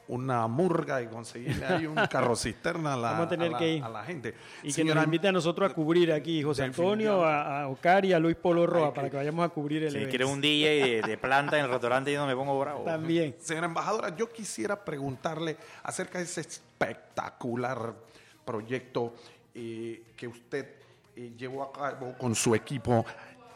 [0.09, 4.33] una murga y conseguir ahí un carro cisterna a la, a la, gente.
[4.63, 8.19] Y que nos invite a nosotros a cubrir aquí, José Antonio, a, Ocar y a
[8.19, 10.27] Luis Polo Roa, para que vayamos a cubrir el si evento.
[10.27, 12.83] un DJ de, planta en el restaurante, yo no me pongo bravo.
[12.83, 13.35] También.
[13.39, 17.93] Señora embajadora, yo quisiera preguntarle acerca de ese espectacular
[18.43, 19.13] proyecto
[19.53, 20.78] eh, que usted
[21.15, 23.05] eh, llevó a cabo con su equipo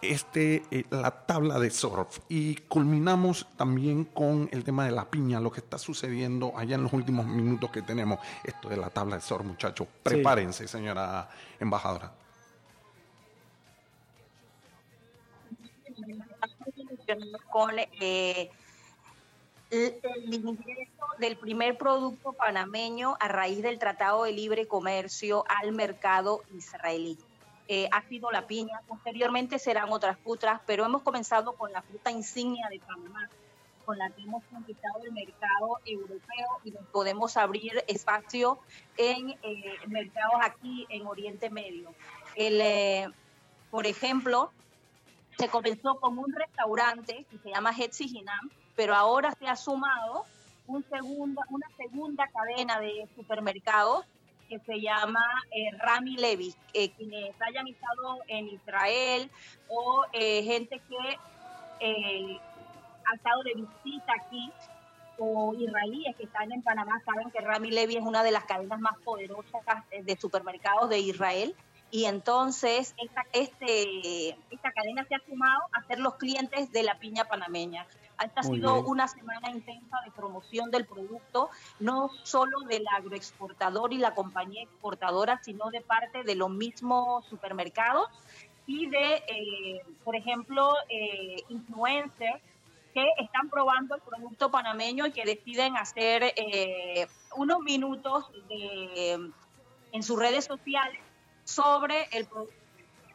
[0.03, 5.39] este, eh, la tabla de surf y culminamos también con el tema de la piña,
[5.39, 8.19] lo que está sucediendo allá en los últimos minutos que tenemos.
[8.43, 9.87] Esto de la tabla de surf, muchachos.
[10.03, 11.29] Prepárense, señora
[11.59, 12.11] embajadora.
[17.51, 18.49] Con eh,
[19.69, 26.43] el ingreso del primer producto panameño a raíz del Tratado de Libre Comercio al mercado
[26.55, 27.17] israelí.
[27.67, 32.11] Eh, ha sido la piña, posteriormente serán otras frutas, pero hemos comenzado con la fruta
[32.11, 33.29] insignia de Panamá,
[33.85, 38.59] con la que hemos conquistado el mercado europeo y nos podemos abrir espacio
[38.97, 41.93] en eh, mercados aquí en Oriente Medio.
[42.35, 43.09] El, eh,
[43.71, 44.51] por ejemplo,
[45.37, 50.25] se comenzó con un restaurante que se llama Hetzi Hinam, pero ahora se ha sumado
[50.67, 54.05] un segunda, una segunda cadena de supermercados
[54.49, 59.31] que se llama eh, Rami Levi, quienes hayan estado en Israel
[59.67, 61.19] o eh, gente que
[61.79, 62.39] eh,
[63.05, 64.51] ha estado de visita aquí
[65.17, 68.79] o israelíes que están en Panamá saben que Rami Levy es una de las cadenas
[68.79, 71.55] más poderosas de supermercados de Israel
[71.93, 76.97] y entonces esta, este, esta cadena se ha sumado a ser los clientes de la
[76.97, 77.85] piña panameña.
[78.23, 81.49] Esta ha sido una semana intensa de promoción del producto,
[81.79, 88.07] no solo del agroexportador y la compañía exportadora, sino de parte de los mismos supermercados
[88.65, 92.41] y de, eh, por ejemplo, eh, influencers
[92.93, 98.29] que están probando el producto panameño y que deciden hacer eh, unos minutos
[99.91, 101.01] en sus redes sociales
[101.43, 102.55] sobre el producto,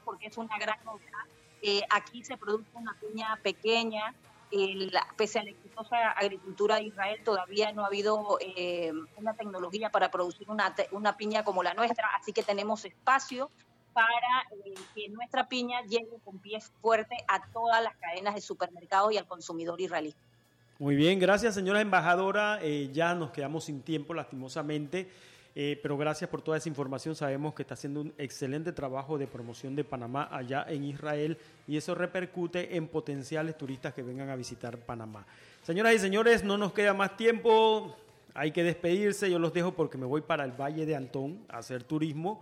[0.05, 1.25] porque es una gran novedad.
[1.63, 4.15] Eh, aquí se produce una piña pequeña,
[5.17, 10.11] pese a la exitosa agricultura de Israel, todavía no ha habido eh, una tecnología para
[10.11, 13.51] producir una, una piña como la nuestra, así que tenemos espacio
[13.93, 19.13] para eh, que nuestra piña llegue con pies fuertes a todas las cadenas de supermercados
[19.13, 20.15] y al consumidor israelí.
[20.79, 22.61] Muy bien, gracias señora embajadora.
[22.63, 25.11] Eh, ya nos quedamos sin tiempo, lastimosamente,
[25.61, 27.17] eh, pero gracias por toda esa información.
[27.17, 31.37] Sabemos que está haciendo un excelente trabajo de promoción de Panamá allá en Israel
[31.67, 35.27] y eso repercute en potenciales turistas que vengan a visitar Panamá.
[35.65, 37.97] Señoras y señores, no nos queda más tiempo.
[38.35, 39.29] Hay que despedirse.
[39.29, 42.41] Yo los dejo porque me voy para el Valle de Antón a hacer turismo.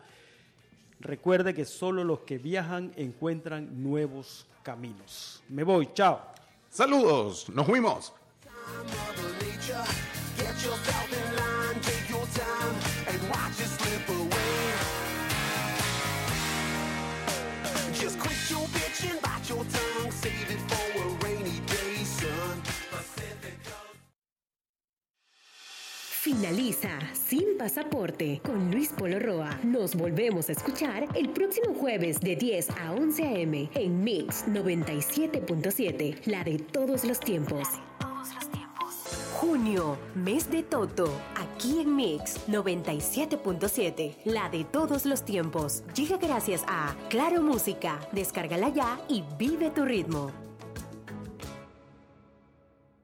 [1.00, 5.42] Recuerde que solo los que viajan encuentran nuevos caminos.
[5.48, 6.20] Me voy, chao.
[6.68, 8.12] Saludos, nos fuimos.
[26.36, 29.58] Finaliza Sin Pasaporte con Luis Polo Roa.
[29.64, 33.70] Nos volvemos a escuchar el próximo jueves de 10 a 11 a.m.
[33.74, 37.66] en Mix 97.7, la de todos los tiempos.
[39.40, 45.84] Junio, mes de Toto, aquí en Mix 97.7, la de todos los tiempos.
[45.94, 47.98] Llega gracias a Claro Música.
[48.12, 50.45] Descárgala ya y vive tu ritmo.